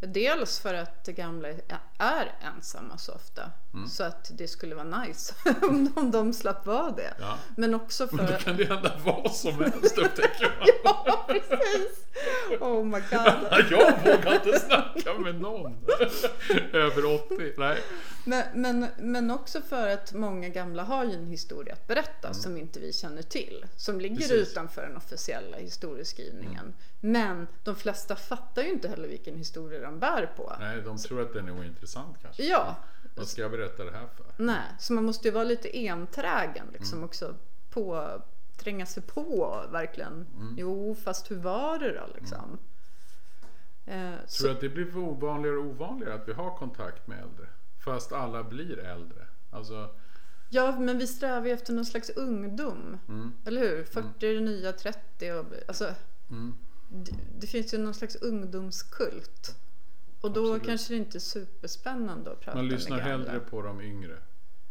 Dels 0.00 0.60
för 0.60 0.74
att 0.74 1.06
gamla 1.06 1.48
är 1.98 2.34
ensamma 2.56 2.98
så 2.98 3.12
ofta. 3.12 3.50
Mm. 3.74 3.88
Så 3.88 4.04
att 4.04 4.30
det 4.34 4.48
skulle 4.48 4.74
vara 4.74 5.02
nice 5.02 5.34
om 5.96 6.10
de, 6.10 6.32
slapp 6.32 6.66
vara 6.66 6.90
det. 6.90 7.14
Ja. 7.20 7.38
Men 7.56 7.74
också 7.74 8.08
för 8.08 8.16
Men 8.16 8.26
då 8.26 8.32
kan 8.32 8.56
det 8.56 8.64
hända 8.64 8.92
vad 9.04 9.34
som 9.34 9.54
helst 9.54 9.98
upptäcker 9.98 10.52
man. 10.58 10.68
Ja, 10.84 11.24
precis! 11.28 12.04
Oh 12.60 12.84
my 12.84 12.98
god. 13.10 13.10
Jag 13.70 13.98
vågar 14.04 14.34
inte 14.34 14.60
snacka 14.60 15.14
med 15.18 15.40
någon 15.40 15.76
över 16.72 17.04
80. 17.14 17.52
Nej. 17.58 17.78
Men, 18.24 18.44
men, 18.54 18.86
men 18.98 19.30
också 19.30 19.60
för 19.60 19.88
att 19.88 20.12
många 20.12 20.48
gamla 20.48 20.82
har 20.82 21.04
ju 21.04 21.12
en 21.14 21.26
historia 21.26 21.72
att 21.74 21.86
berätta 21.86 22.28
Mm. 22.28 22.34
som 22.40 22.56
inte 22.56 22.80
vi 22.80 22.92
känner 22.92 23.22
till. 23.22 23.66
Som 23.76 24.00
ligger 24.00 24.16
Precis. 24.16 24.50
utanför 24.50 24.82
den 24.82 24.96
officiella 24.96 25.56
historieskrivningen. 25.56 26.60
Mm. 26.60 26.74
Men 27.00 27.46
de 27.64 27.76
flesta 27.76 28.16
fattar 28.16 28.62
ju 28.62 28.68
inte 28.70 28.88
heller 28.88 29.08
vilken 29.08 29.36
historia 29.36 29.80
de 29.90 29.98
bär 30.00 30.26
på. 30.36 30.52
Nej, 30.60 30.82
de 30.82 30.96
tror 30.98 31.22
att 31.22 31.32
den 31.32 31.48
är 31.48 31.58
ointressant 31.58 32.16
kanske. 32.22 32.42
Ja, 32.42 32.76
Vad 33.16 33.28
ska 33.28 33.42
jag 33.42 33.50
berätta 33.50 33.84
det 33.84 33.90
här 33.92 34.06
för? 34.16 34.44
nej. 34.44 34.62
Så 34.78 34.92
man 34.92 35.04
måste 35.04 35.28
ju 35.28 35.34
vara 35.34 35.44
lite 35.44 35.78
enträgen 35.88 36.66
liksom 36.72 36.98
Mm. 36.98 37.04
också. 37.08 37.34
På, 37.70 38.10
tränga 38.56 38.86
sig 38.86 39.02
på 39.02 39.64
verkligen. 39.72 40.26
Mm. 40.36 40.54
Jo, 40.58 40.94
fast 41.04 41.30
hur 41.30 41.36
var 41.36 41.78
det 41.78 41.92
då 41.94 42.06
liksom? 42.20 42.58
Eh, 43.86 44.12
så, 44.26 44.42
Tror 44.42 44.48
du 44.50 44.54
att 44.54 44.60
det 44.60 44.68
blir 44.68 44.96
ovanligare 44.98 45.56
och 45.56 45.64
ovanligare 45.66 46.14
att 46.14 46.28
vi 46.28 46.32
har 46.32 46.56
kontakt 46.56 47.06
med 47.06 47.18
äldre? 47.18 47.46
Fast 47.84 48.12
alla 48.12 48.44
blir 48.44 48.78
äldre. 48.78 49.26
Alltså, 49.50 49.90
ja, 50.48 50.78
men 50.80 50.98
vi 50.98 51.06
strävar 51.06 51.46
ju 51.46 51.52
efter 51.52 51.72
någon 51.72 51.86
slags 51.86 52.10
ungdom. 52.10 52.98
mm, 53.08 53.32
Eller 53.44 53.60
hur? 53.60 53.84
40 53.84 54.26
är 54.26 54.34
det 54.34 54.40
nya 54.40 54.72
30. 54.72 55.32
Och, 55.32 55.44
alltså, 55.68 55.94
mm. 56.30 56.54
det, 56.88 57.12
det 57.38 57.46
finns 57.46 57.74
ju 57.74 57.78
någon 57.78 57.94
slags 57.94 58.16
ungdomskult. 58.16 59.56
Och 60.20 60.30
då 60.30 60.40
Absolut. 60.44 60.66
kanske 60.66 60.92
det 60.92 60.96
inte 60.98 61.18
är 61.18 61.20
superspännande 61.20 62.30
att 62.32 62.40
prata 62.40 62.56
Man 62.58 62.66
med 62.66 62.74
lyssnar 62.74 62.98
gamla. 62.98 63.12
hellre 63.12 63.40
på 63.40 63.62
de 63.62 63.80
yngre 63.80 64.16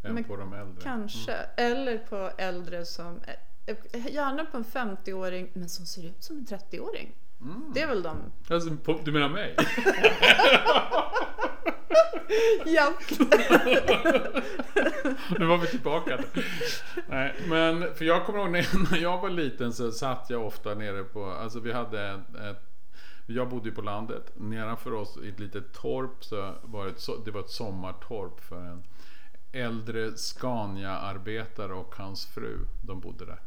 än 0.03 0.13
Men 0.13 0.23
på 0.23 0.35
de 0.35 0.53
äldre. 0.53 0.83
Kanske. 0.83 1.33
Eller 1.57 1.97
på 1.97 2.31
äldre 2.37 2.85
som, 2.85 3.19
eh, 3.65 4.07
gärna 4.13 4.45
på 4.45 4.57
en 4.57 4.63
50-åring 4.63 5.49
men 5.53 5.69
som 5.69 5.85
ser 5.85 6.05
ut 6.05 6.23
som 6.23 6.37
en 6.37 6.45
30-åring. 6.45 7.15
Mm. 7.41 7.71
Det 7.73 7.81
är 7.81 7.87
väl 7.87 8.01
de. 8.03 8.17
Alltså, 8.49 8.75
på, 8.83 8.99
du 9.03 9.11
menar 9.11 9.29
mig? 9.29 9.55
Ja. 12.65 12.93
nu 15.39 15.45
var 15.45 15.57
vi 15.57 15.67
tillbaka. 15.67 16.19
Nej, 17.07 17.35
men 17.47 17.95
för 17.95 18.05
jag 18.05 18.25
kommer 18.25 18.39
ihåg 18.39 18.51
när 18.91 18.97
jag 18.97 19.21
var 19.21 19.29
liten 19.29 19.73
så 19.73 19.91
satt 19.91 20.25
jag 20.29 20.45
ofta 20.45 20.73
nere 20.75 21.03
på, 21.03 21.25
alltså 21.25 21.59
vi 21.59 21.71
hade 21.73 22.07
ett, 22.09 22.35
ett 22.35 22.63
jag 23.25 23.49
bodde 23.49 23.69
ju 23.69 23.75
på 23.75 23.81
landet. 23.81 24.31
Nedanför 24.35 24.93
oss 24.93 25.17
i 25.23 25.29
ett 25.29 25.39
litet 25.39 25.73
torp 25.73 26.23
så 26.23 26.53
var 26.63 26.85
det, 26.85 26.91
ett, 26.91 27.25
det 27.25 27.31
var 27.31 27.39
ett 27.41 27.49
sommartorp 27.49 28.39
för 28.39 28.61
en 28.65 28.83
äldre 29.51 30.17
Scania-arbetare 30.17 31.73
och 31.73 31.95
hans 31.95 32.25
fru. 32.25 32.67
De 32.81 32.99
bodde 32.99 33.25
där. 33.25 33.39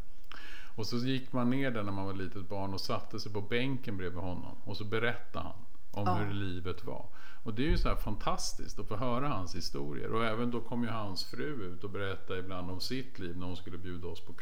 Och 0.76 0.86
så 0.86 0.96
gick 0.96 1.32
man 1.32 1.50
ner 1.50 1.70
där 1.70 1.82
när 1.82 1.92
man 1.92 2.06
var 2.06 2.12
litet 2.14 2.48
barn 2.48 2.74
och 2.74 2.80
satte 2.80 3.20
sig 3.20 3.32
på 3.32 3.40
bänken 3.40 3.96
bredvid 3.96 4.20
honom. 4.20 4.56
Och 4.64 4.76
så 4.76 4.84
berättade 4.84 5.44
han 5.44 5.56
om 5.90 6.06
Ja. 6.06 6.14
hur 6.14 6.34
livet 6.34 6.84
var. 6.84 7.06
Och 7.42 7.54
det 7.54 7.62
är 7.62 7.70
ju 7.70 7.78
så 7.78 7.88
här 7.88 7.96
fantastiskt 7.96 8.78
att 8.78 8.88
få 8.88 8.96
höra 8.96 9.28
hans 9.28 9.54
historier. 9.54 10.12
Och 10.12 10.24
även 10.24 10.50
då 10.50 10.60
kom 10.60 10.82
ju 10.82 10.88
hans 10.88 11.24
fru 11.24 11.64
ut 11.74 11.84
och 11.84 11.90
berättade 11.90 12.38
ibland 12.38 12.70
om 12.70 12.80
sitt 12.80 13.18
liv 13.18 13.36
när 13.36 13.46
hon 13.46 13.56
skulle 13.56 13.78
bjuda 13.78 14.08
oss 14.08 14.20
på, 14.20 14.34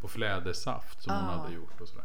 på 0.00 0.08
flädersaft 0.08 1.02
som 1.02 1.12
hon 1.14 1.24
Ja. 1.24 1.30
hade 1.30 1.54
gjort 1.54 1.80
och 1.80 1.88
sådär. 1.88 2.04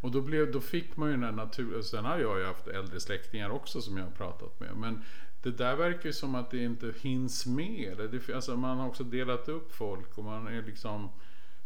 Och 0.00 0.10
då, 0.10 0.20
blev, 0.20 0.52
då 0.52 0.60
fick 0.60 0.96
man 0.96 1.08
ju 1.08 1.14
den 1.14 1.24
här 1.24 1.32
natur... 1.32 1.82
Sen 1.82 2.04
har 2.04 2.18
jag 2.18 2.38
ju 2.38 2.46
haft 2.46 2.66
äldre 2.66 3.00
släktingar 3.00 3.50
också 3.50 3.80
som 3.80 3.96
jag 3.96 4.04
har 4.04 4.10
pratat 4.10 4.60
med. 4.60 4.76
Men 4.76 5.02
det 5.42 5.50
där 5.50 5.76
verkar 5.76 6.06
ju 6.06 6.12
som 6.12 6.34
att 6.34 6.50
det 6.50 6.64
inte 6.64 6.92
hinns 7.00 7.46
med. 7.46 7.96
Det, 8.10 8.34
alltså 8.34 8.56
man 8.56 8.78
har 8.78 8.88
också 8.88 9.04
delat 9.04 9.48
upp 9.48 9.74
folk 9.74 10.18
och 10.18 10.24
man 10.24 10.46
är 10.46 10.62
liksom... 10.62 11.08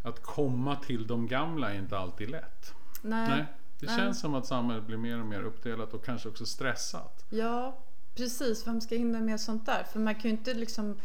Att 0.02 0.22
komma 0.22 0.76
till 0.76 1.06
de 1.06 1.26
gamla 1.26 1.72
är 1.72 1.78
inte 1.78 1.98
alltid 1.98 2.30
lätt. 2.30 2.74
Nej. 3.02 3.28
Nej. 3.28 3.46
Det 3.80 3.86
Nej. 3.86 3.96
känns 3.96 4.20
som 4.20 4.34
att 4.34 4.46
samhället 4.46 4.86
blir 4.86 4.96
mer 4.96 5.20
och 5.20 5.26
mer 5.26 5.42
uppdelat 5.42 5.94
och 5.94 6.04
kanske 6.04 6.28
också 6.28 6.46
stressat. 6.46 7.24
Ja, 7.30 7.78
precis. 8.14 8.66
Vem 8.66 8.80
ska 8.80 8.94
hinna 8.94 9.20
med 9.20 9.40
sånt 9.40 9.66
där? 9.66 9.84
För 9.84 10.00
man 10.00 10.14
kan 10.14 10.22
ju 10.22 10.30
inte 10.30 10.54
liksom 10.54 10.98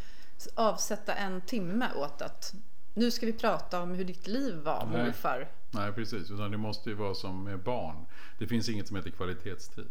avsätta 0.55 1.13
en 1.13 1.41
timme 1.41 1.87
åt 1.95 2.21
att 2.21 2.53
nu 2.93 3.11
ska 3.11 3.25
vi 3.25 3.33
prata 3.33 3.81
om 3.81 3.93
hur 3.93 4.05
ditt 4.05 4.27
liv 4.27 4.55
var 4.55 4.87
Nej. 4.91 5.05
morfar. 5.05 5.47
Nej, 5.75 5.91
precis. 5.93 6.31
Utan 6.31 6.51
det 6.51 6.57
måste 6.57 6.89
ju 6.89 6.95
vara 6.95 7.13
som 7.15 7.43
med 7.43 7.59
barn. 7.59 8.05
Det 8.37 8.47
finns 8.47 8.69
inget 8.69 8.87
som 8.87 8.95
heter 8.95 9.09
kvalitetstid. 9.09 9.87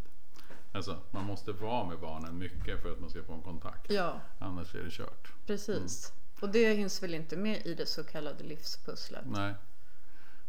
Alltså, 0.73 0.99
man 1.11 1.25
måste 1.25 1.53
vara 1.53 1.85
med 1.89 2.01
barnen 2.01 2.39
mycket 2.39 2.83
för 2.83 2.93
att 2.93 3.01
man 3.01 3.11
ska 3.11 3.23
få 3.23 3.33
en 3.33 3.43
kontakt. 3.43 3.91
Ja, 3.93 4.21
Annars 4.39 4.75
är 4.75 4.83
det 4.83 4.91
kört. 4.91 5.33
precis. 5.47 6.13
Och 6.41 6.49
det 6.49 6.75
hinns 6.75 7.03
väl 7.03 7.15
inte 7.15 7.37
med 7.37 7.67
i 7.67 7.75
det 7.75 7.87
så 7.87 8.05
kallade 8.05 8.45
livspusslet? 8.45 9.25
Nej. 9.27 9.55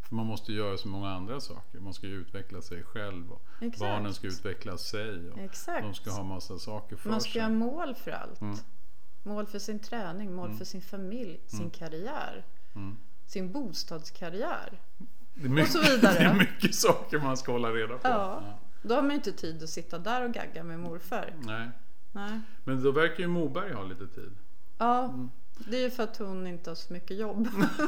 För 0.01 0.15
man 0.15 0.25
måste 0.25 0.53
göra 0.53 0.77
så 0.77 0.87
många 0.87 1.09
andra 1.09 1.39
saker. 1.41 1.79
Man 1.79 1.93
ska 1.93 2.07
ju 2.07 2.13
utveckla 2.15 2.61
sig 2.61 2.83
själv. 2.83 3.31
Och 3.31 3.41
Exakt. 3.61 3.79
barnen 3.79 4.13
ska 4.13 4.27
utveckla 4.27 4.77
sig. 4.77 5.29
Och 5.31 5.37
Exakt. 5.39 5.81
de 5.83 5.93
ska 5.93 6.11
ha 6.11 6.23
massa 6.23 6.59
saker 6.59 6.95
för 6.95 7.09
Man 7.09 7.21
ska 7.21 7.31
sig. 7.31 7.41
ha 7.41 7.49
mål 7.49 7.95
för 7.95 8.11
allt. 8.11 8.41
Mm. 8.41 8.57
Mål 9.23 9.45
för 9.47 9.59
sin 9.59 9.79
träning, 9.79 10.33
mål 10.35 10.53
för 10.53 10.65
sin 10.65 10.81
familj, 10.81 11.39
sin 11.47 11.69
karriär, 11.69 12.45
Mm. 12.75 12.97
sin 13.25 13.51
bostadskarriär. 13.51 14.81
Det 15.35 15.45
är 15.45 15.49
mycket, 15.49 15.71
så 15.71 15.79
vidare. 15.81 16.13
Det 16.19 16.23
är 16.25 16.33
mycket 16.35 16.75
saker 16.75 17.19
man 17.19 17.37
ska 17.37 17.51
hålla 17.51 17.69
reda 17.69 17.93
på. 17.97 18.07
Ja. 18.07 18.43
Då 18.81 18.95
har 18.95 19.01
man 19.01 19.09
ju 19.11 19.15
inte 19.15 19.31
tid 19.31 19.63
att 19.63 19.69
sitta 19.69 19.99
där 19.99 20.25
och 20.25 20.33
gagga 20.33 20.63
med 20.63 20.79
morfar. 20.79 21.33
Nej. 21.39 21.69
Nej. 22.11 22.39
Men 22.63 22.83
då 22.83 22.91
verkar 22.91 23.19
ju 23.19 23.27
Moberg 23.27 23.73
ha 23.73 23.83
lite 23.83 24.07
tid. 24.07 24.31
Ja, 24.77 25.03
Mm. 25.03 25.29
det 25.57 25.77
är 25.77 25.81
ju 25.81 25.89
för 25.91 26.03
att 26.03 26.17
hon 26.17 26.47
inte 26.47 26.69
har 26.69 26.75
så 26.75 26.93
mycket 26.93 27.17
jobb. 27.17 27.47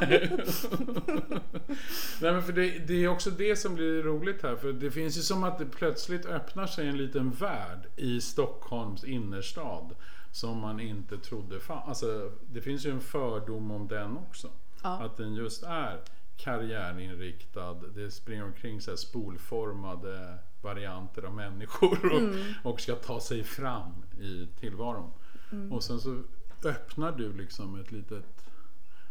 Nej 2.20 2.32
men 2.32 2.42
för 2.42 2.52
det, 2.52 2.78
det 2.78 3.04
är 3.04 3.08
också 3.08 3.30
det 3.30 3.56
som 3.56 3.74
blir 3.74 4.02
roligt 4.02 4.42
här. 4.42 4.56
För 4.56 4.72
det 4.72 4.90
finns 4.90 5.18
ju 5.18 5.22
som 5.22 5.44
att 5.44 5.58
det 5.58 5.66
plötsligt 5.66 6.26
öppnar 6.26 6.66
sig 6.66 6.88
en 6.88 6.96
liten 6.96 7.30
värld 7.30 7.86
i 7.96 8.20
Stockholms 8.20 9.04
innerstad. 9.04 9.94
Som 10.32 10.58
man 10.60 10.80
inte 10.80 11.18
trodde 11.18 11.60
fanns. 11.60 11.84
Alltså, 11.88 12.32
det 12.52 12.60
finns 12.60 12.86
ju 12.86 12.90
en 12.90 13.00
fördom 13.00 13.70
om 13.70 13.88
den 13.88 14.16
också. 14.16 14.48
Ja. 14.82 15.02
Att 15.04 15.16
den 15.16 15.34
just 15.34 15.62
är 15.62 16.00
karriärinriktad. 16.38 17.74
Det 17.74 18.10
springer 18.10 18.44
omkring 18.44 18.80
så 18.80 18.90
här 18.90 18.96
spolformade 18.96 20.38
varianter 20.62 21.22
av 21.22 21.34
människor 21.34 22.12
och, 22.12 22.20
Mm. 22.20 22.38
och 22.64 22.80
ska 22.80 22.94
ta 22.94 23.20
sig 23.20 23.44
fram 23.44 23.92
i 24.20 24.48
tillvaron. 24.60 25.10
Mm. 25.52 25.72
Och 25.72 25.84
sen 25.84 26.00
så 26.00 26.22
öppnar 26.64 27.12
du 27.12 27.32
liksom 27.32 27.80
ett 27.80 27.92
litet 27.92 28.24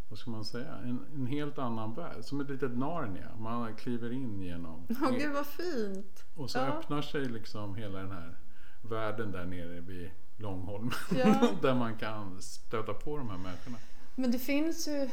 vad 0.09 0.19
ska 0.19 0.31
man 0.31 0.45
säga, 0.45 0.75
en, 0.75 1.05
en 1.15 1.25
helt 1.25 1.57
annan 1.57 1.93
värld. 1.93 2.23
Som 2.23 2.41
ett 2.41 2.49
litet 2.49 2.77
Narnia. 2.77 3.35
Man 3.39 3.75
kliver 3.75 4.11
in 4.11 4.41
genom. 4.41 4.87
Åh 4.89 5.11
gud 5.11 5.33
vad 5.33 5.47
fint! 5.47 6.23
och 6.35 6.49
så 6.49 6.57
ja. 6.57 6.65
öppnar 6.65 7.01
sig 7.01 7.25
liksom 7.25 7.75
hela 7.75 7.99
den 7.99 8.11
här 8.11 8.37
världen 8.81 9.31
där 9.31 9.45
nere 9.45 9.81
vid 9.81 10.09
Långholm. 10.37 10.91
Ja. 11.15 11.49
där 11.61 11.75
man 11.75 11.97
kan 11.97 12.41
stöta 12.41 12.93
på 12.93 13.17
de 13.17 13.29
här 13.29 13.37
människorna. 13.37 13.77
Men 14.15 14.31
det 14.31 14.39
finns 14.39 14.87
ju 14.87 15.09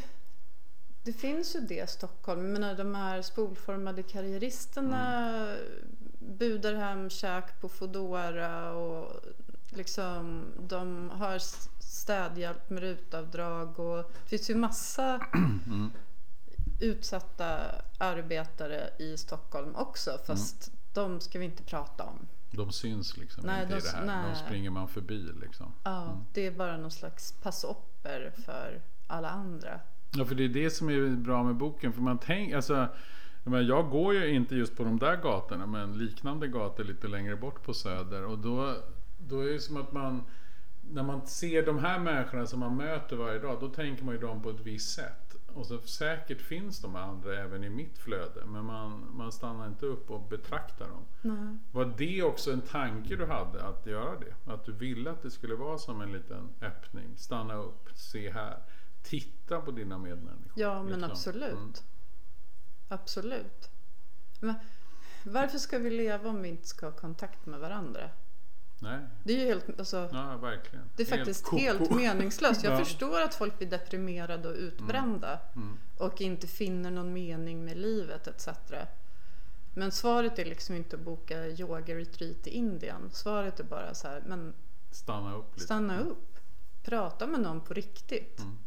det 1.05 1.13
finns 1.13 1.57
ju 1.57 1.61
det 1.61 1.85
i 1.85 1.87
Stockholm. 1.87 2.41
Jag 2.45 2.53
menar, 2.53 2.75
de 2.75 2.95
här 2.95 3.23
spolformade 3.23 4.03
karriäristerna 4.03 5.27
Mm. 5.47 5.59
budar 6.39 6.75
hem 6.75 7.11
käk 7.11 7.61
på 7.61 7.69
Foodora 7.69 8.73
och 8.73 9.21
liksom 9.69 10.45
de 10.69 11.11
har 11.11 11.39
städhjälp 11.79 12.71
med 12.71 12.81
rutavdrag 12.83 13.79
och 13.81 13.97
det 14.23 14.29
finns 14.29 14.51
ju 14.51 14.55
massa 14.55 15.27
Mm. 15.67 15.91
utsatta 16.81 17.59
arbetare 17.99 18.91
i 18.99 19.17
Stockholm 19.17 19.77
också 19.77 20.19
fast 20.27 20.73
de 20.95 21.21
ska 21.21 21.39
vi 21.39 21.45
inte 21.45 21.63
prata 21.63 22.05
om. 22.05 22.27
De 22.51 22.73
syns 22.73 23.17
liksom 23.17 23.47
Nej, 23.47 23.63
inte 23.63 23.75
de 23.75 23.79
i 23.79 23.83
det 23.83 23.91
här. 23.97 24.05
nej. 24.07 24.31
De 24.31 24.37
springer 24.47 24.71
man 24.71 24.89
förbi 24.89 25.31
liksom. 25.41 25.73
Ja, 25.85 26.19
det 26.33 26.47
är 26.47 26.51
bara 26.51 26.77
någon 26.77 26.91
slags 26.91 27.33
passopper 27.33 28.33
för 28.45 28.83
alla 29.07 29.29
andra. 29.31 29.81
Ja, 30.17 30.25
för 30.25 30.35
det 30.35 30.45
är 30.45 30.49
det 30.49 30.71
som 30.71 30.89
är 30.89 31.17
bra 31.17 31.43
med 31.43 31.55
boken. 31.55 31.93
För 31.93 32.03
man 32.03 32.19
tänker, 32.19 32.57
alltså, 32.57 32.89
Jag, 33.45 33.63
jag 33.63 33.91
går 33.91 34.15
ju 34.15 34.29
inte 34.29 34.57
just 34.57 34.77
på 34.77 34.85
de 34.85 34.99
där 34.99 35.17
gatorna 35.17 35.67
men 35.67 35.99
liknande 35.99 36.49
gator 36.49 36.85
lite 36.85 37.09
längre 37.09 37.37
bort 37.37 37.63
på 37.63 37.75
Söder 37.75 38.25
och 38.25 38.39
då, 38.39 38.77
då 39.19 39.41
är 39.41 39.53
det 39.53 39.61
som 39.61 39.77
att 39.77 39.93
man 39.93 40.23
när 40.91 41.03
man 41.03 41.27
ser 41.27 41.67
de 41.67 41.79
här 41.79 41.99
människorna 41.99 42.47
som 42.47 42.61
man 42.61 42.77
möter 42.77 43.17
varje 43.17 43.39
dag 43.39 43.59
då 43.61 43.69
tänker 43.69 44.05
man 44.05 44.15
ju 44.15 44.21
dem 44.21 44.43
på 44.43 44.51
ett 44.51 44.61
visst 44.61 44.95
sätt. 44.95 45.37
Och 45.55 45.67
så 45.67 45.79
säkert 45.79 46.41
finns 46.41 46.81
de 46.81 46.97
andra 46.97 47.39
även 47.39 47.65
i 47.65 47.71
mitt 47.71 47.99
flöde 47.99 48.47
men 48.47 48.65
man, 48.65 49.07
man 49.13 49.33
stannar 49.33 49.67
inte 49.67 49.87
upp 49.87 50.11
och 50.11 50.29
betraktar 50.29 50.89
dem. 50.89 51.05
Nej. 51.23 51.59
Var 51.73 51.95
det 51.99 52.23
också 52.23 52.53
en 52.53 52.61
tanke 52.61 53.17
du 53.17 53.27
hade 53.27 53.65
att 53.65 53.87
göra 53.87 54.19
det? 54.19 54.53
Att 54.53 54.65
du 54.65 54.73
ville 54.73 55.11
att 55.11 55.23
det 55.23 55.31
skulle 55.31 55.55
vara 55.55 55.79
som 55.79 56.01
en 56.01 56.13
liten 56.13 56.49
öppning? 56.61 57.17
Stanna 57.17 57.55
upp, 57.55 57.89
se 57.95 58.31
här. 58.31 58.57
Titta 59.05 59.61
på 59.61 59.71
dina 59.71 59.99
medmänniskor. 59.99 60.53
Ja, 60.55 60.83
men 60.83 60.93
liksom. 60.93 61.11
absolut. 61.11 61.53
Mm. 61.53 61.73
Absolut. 62.89 63.71
Men 64.41 64.55
varför 65.25 65.59
ska 65.59 65.79
vi 65.79 65.91
leva 65.91 66.29
om 66.31 66.43
vi 66.43 66.49
inte 66.49 66.69
ska 66.69 66.87
ha 66.87 66.93
kontakt 66.93 67.47
med 67.47 67.61
varandra? 67.61 68.11
Nej, 68.79 68.99
Det 69.25 69.33
är 69.33 69.39
ju 69.41 69.47
helt, 69.47 69.79
alltså, 69.79 70.09
ja, 70.13 70.37
verkligen. 70.37 70.91
det 70.97 71.03
är 71.03 71.07
Helt 71.07 71.19
faktiskt 71.21 71.45
koko. 71.45 71.57
helt 71.63 71.91
meningslöst. 71.97 72.65
Jag 72.65 72.73
Ja. 72.73 72.79
förstår 72.85 73.21
att 73.21 73.35
folk 73.35 73.59
blir 73.59 73.71
deprimerade 73.71 74.49
och 74.49 74.55
utbrända 74.55 75.39
Mm. 75.57 75.79
och 75.99 76.21
inte 76.21 76.47
finner 76.47 76.91
någon 76.91 77.13
mening 77.13 77.65
med 77.65 77.77
livet 77.77 78.27
etc. 78.27 78.49
Men 79.75 79.93
svaret 79.93 80.39
är 80.39 80.45
liksom 80.45 80.75
inte 80.77 80.97
att 80.97 81.03
boka 81.03 81.47
yoga-retreat 81.47 82.47
i 82.47 82.51
Indien. 82.51 83.11
Svaret 83.13 83.61
är 83.61 83.65
bara 83.65 83.95
så 83.95 84.09
här, 84.09 84.23
men 84.27 84.55
Stanna 84.91 85.35
upp 85.35 85.55
lite. 85.55 85.65
stanna 85.65 86.01
upp. 86.01 86.39
Prata 86.83 87.27
med 87.27 87.41
någon 87.41 87.61
på 87.61 87.75
riktigt. 87.75 88.41
Mm. 88.41 88.59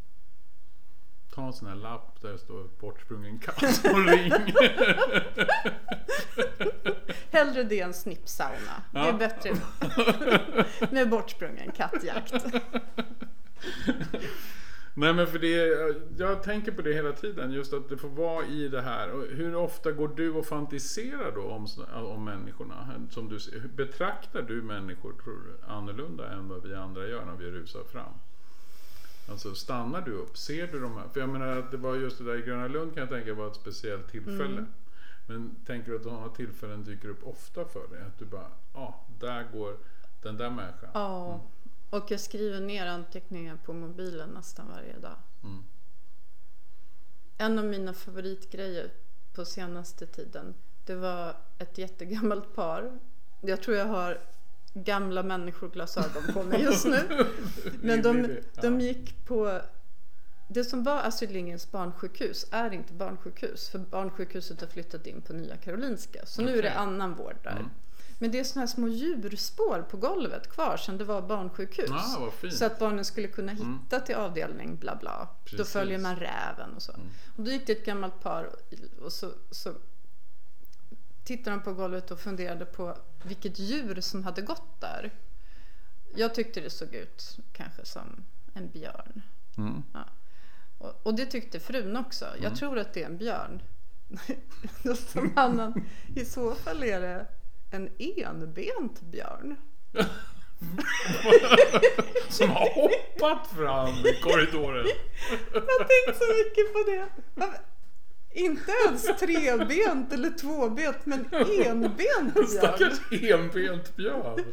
Ta 1.38 1.45
en 1.47 1.54
sån 1.54 1.67
här 1.67 1.76
lapp 1.76 2.21
där 2.21 2.32
det 2.32 2.38
står 2.38 2.67
bortsprungen 2.80 3.39
katt 3.39 3.63
och 3.93 4.06
ring. 4.08 4.32
Hellre 7.32 7.63
det 7.63 7.80
än 7.82 7.93
snippsauna. 7.93 8.84
Det 8.91 9.00
är 9.00 9.06
Ja. 9.08 9.13
bättre 9.13 9.52
med 10.91 11.10
bortsprungen 11.10 11.71
kattjakt. 11.71 12.34
Nej 14.93 15.13
men 15.13 15.28
för 15.28 15.39
det, 15.39 15.78
jag 16.17 16.43
tänker 16.43 16.71
på 16.71 16.82
det 16.82 16.93
hela 16.93 17.12
tiden, 17.12 17.52
just 17.52 17.73
att 17.73 17.89
det 17.89 17.97
får 17.97 18.10
vara 18.10 18.45
i 18.45 18.67
det 18.67 18.82
här. 18.82 19.12
Och 19.12 19.23
hur 19.23 19.56
ofta 19.56 19.91
går 19.91 20.08
du 20.08 20.32
och 20.34 20.45
fantiserar 20.45 21.32
då 21.36 21.41
om, 21.43 21.67
om 21.93 22.23
människorna? 22.26 23.08
Som 23.10 23.30
du, 23.30 23.39
betraktar 23.76 24.41
du 24.41 24.62
människor 24.62 25.13
tror 25.23 25.34
du, 25.45 25.71
annorlunda 25.73 26.32
än 26.32 26.47
vad 26.50 26.63
vi 26.67 26.76
andra 26.76 27.08
gör 27.08 27.26
när 27.26 27.36
vi 27.36 27.52
rusar 27.52 27.84
fram? 27.91 28.13
Alltså 29.27 29.55
stannar 29.55 30.01
du 30.01 30.11
upp? 30.11 30.37
Ser 30.37 30.67
du 30.67 30.79
de 30.79 30.97
här? 30.97 31.07
För 31.13 31.19
jag 31.19 31.29
menar 31.29 31.47
att 31.47 31.71
det 31.71 31.77
var 31.77 31.95
just 31.95 32.17
det 32.17 32.23
där 32.23 32.37
i 32.37 32.41
Gröna 32.41 32.67
Lund 32.67 32.93
kan 32.93 33.01
jag 33.01 33.09
tänka 33.09 33.33
var 33.33 33.47
ett 33.47 33.55
speciellt 33.55 34.11
tillfälle. 34.11 34.45
Mm. 34.45 34.73
Men 35.27 35.55
tänker 35.65 35.91
du 35.91 35.97
att 35.97 36.03
sådana 36.03 36.29
tillfällen 36.29 36.83
dyker 36.83 37.09
upp 37.09 37.27
ofta 37.27 37.65
för 37.65 37.87
dig? 37.87 38.01
Att 38.01 38.19
du 38.19 38.25
bara, 38.25 38.51
ja, 38.73 38.79
ah, 38.79 39.05
där 39.19 39.47
går 39.53 39.77
den 40.21 40.37
där 40.37 40.49
människan. 40.49 40.89
Ja, 40.93 41.41
och 41.89 42.11
jag 42.11 42.19
skriver 42.19 42.59
ner 42.59 42.87
anteckningar 42.87 43.57
på 43.65 43.73
mobilen 43.73 44.29
nästan 44.29 44.67
varje 44.67 44.97
dag. 44.99 45.15
Mm. 45.43 45.63
En 47.37 47.59
av 47.59 47.65
mina 47.65 47.93
favoritgrejer 47.93 48.91
på 49.33 49.45
senaste 49.45 50.07
tiden, 50.07 50.55
det 50.85 50.95
var 50.95 51.35
ett 51.57 51.77
jättegammalt 51.77 52.55
par. 52.55 52.99
Jag 53.41 53.61
tror 53.61 53.77
jag 53.77 53.85
har 53.85 54.21
gamla 54.83 55.23
människoglasögon 55.23 56.23
på 56.33 56.43
mig 56.43 56.61
just 56.61 56.85
nu. 56.85 57.25
Men 57.81 58.01
de, 58.01 58.37
de 58.61 58.81
gick 58.81 59.25
på... 59.25 59.61
Det 60.49 60.63
som 60.63 60.83
var 60.83 61.01
Astrid 61.01 61.31
Lindgrens 61.31 61.71
barnsjukhus 61.71 62.45
är 62.51 62.73
inte 62.73 62.93
barnsjukhus. 62.93 63.69
För 63.69 63.79
barnsjukhuset 63.79 64.61
har 64.61 64.67
flyttat 64.67 65.07
in 65.07 65.21
på 65.21 65.33
Nya 65.33 65.57
Karolinska. 65.57 66.19
Så 66.25 66.41
nu 66.41 66.57
är 66.57 66.61
det 66.61 66.73
annan 66.73 67.15
vård 67.15 67.35
där. 67.43 67.51
Mm. 67.51 67.69
Men 68.19 68.31
det 68.31 68.39
är 68.39 68.43
såna 68.43 68.61
här 68.61 68.67
små 68.67 68.87
djurspår 68.87 69.85
på 69.89 69.97
golvet 69.97 70.49
kvar 70.49 70.77
sedan 70.77 70.97
det 70.97 71.03
var 71.03 71.21
barnsjukhus. 71.21 71.89
Ah. 71.91 72.31
Så 72.51 72.65
att 72.65 72.79
barnen 72.79 73.05
skulle 73.05 73.27
kunna 73.27 73.51
hitta 73.51 73.95
Mm. 73.95 74.05
till 74.05 74.15
avdelning 74.15 74.75
bla 74.75 74.95
bla. 74.95 75.27
Då 75.43 75.57
Precis. 75.57 75.73
följer 75.73 75.97
man 75.97 76.15
räven 76.15 76.73
och 76.75 76.81
så. 76.81 76.91
Mm. 76.93 77.07
Och 77.37 77.43
då 77.43 77.51
gick 77.51 77.67
det 77.67 77.73
ett 77.73 77.85
gammalt 77.85 78.21
par 78.21 78.49
och 79.01 79.13
så, 79.13 79.31
så 79.51 79.73
tittade 81.27 81.55
de 81.55 81.61
på 81.63 81.73
golvet 81.73 82.11
och 82.11 82.19
funderade 82.19 82.65
på 82.65 82.97
vilket 83.23 83.59
djur 83.59 84.01
som 84.01 84.23
hade 84.23 84.41
gått 84.41 84.81
där. 84.81 85.11
Jag 86.15 86.35
tyckte 86.35 86.61
det 86.61 86.69
såg 86.69 86.93
ut 86.95 87.37
kanske 87.53 87.85
som 87.85 88.23
en 88.53 88.69
björn. 88.69 89.21
Mm. 89.57 89.83
Och, 90.77 90.93
och 91.03 91.13
det 91.15 91.25
tyckte 91.25 91.59
frun 91.59 91.97
också. 91.97 92.25
Jag 92.25 92.45
Mm. 92.45 92.55
tror 92.55 92.79
att 92.79 92.93
det 92.93 93.01
är 93.01 93.05
en 93.05 93.17
björn. 93.17 93.61
Då 94.83 94.95
sa 94.95 95.21
mannen, 95.35 95.73
i 96.15 96.25
så 96.25 96.55
fall 96.55 96.83
är 96.83 97.01
det 97.01 97.25
en 97.71 97.89
enbent 97.99 99.01
björn. 99.01 99.55
Som 102.29 102.49
har 102.49 102.69
hoppat 102.75 103.47
fram 103.47 103.89
i 103.89 104.21
korridoren. 104.23 104.85
Jag 105.53 105.61
har 105.61 105.83
tänkt 105.83 106.17
så 106.23 106.33
mycket 106.33 106.73
på 106.73 106.91
det. 106.91 107.09
Inte 108.38 108.71
ens 108.88 109.04
trebent 109.19 110.13
eller 110.13 110.30
tvåbent, 110.30 111.06
men 111.06 111.26
enbent 111.65 111.97
björn. 111.97 112.47
Stackars 112.47 113.00
enbent 113.12 113.95
björn. 113.95 114.45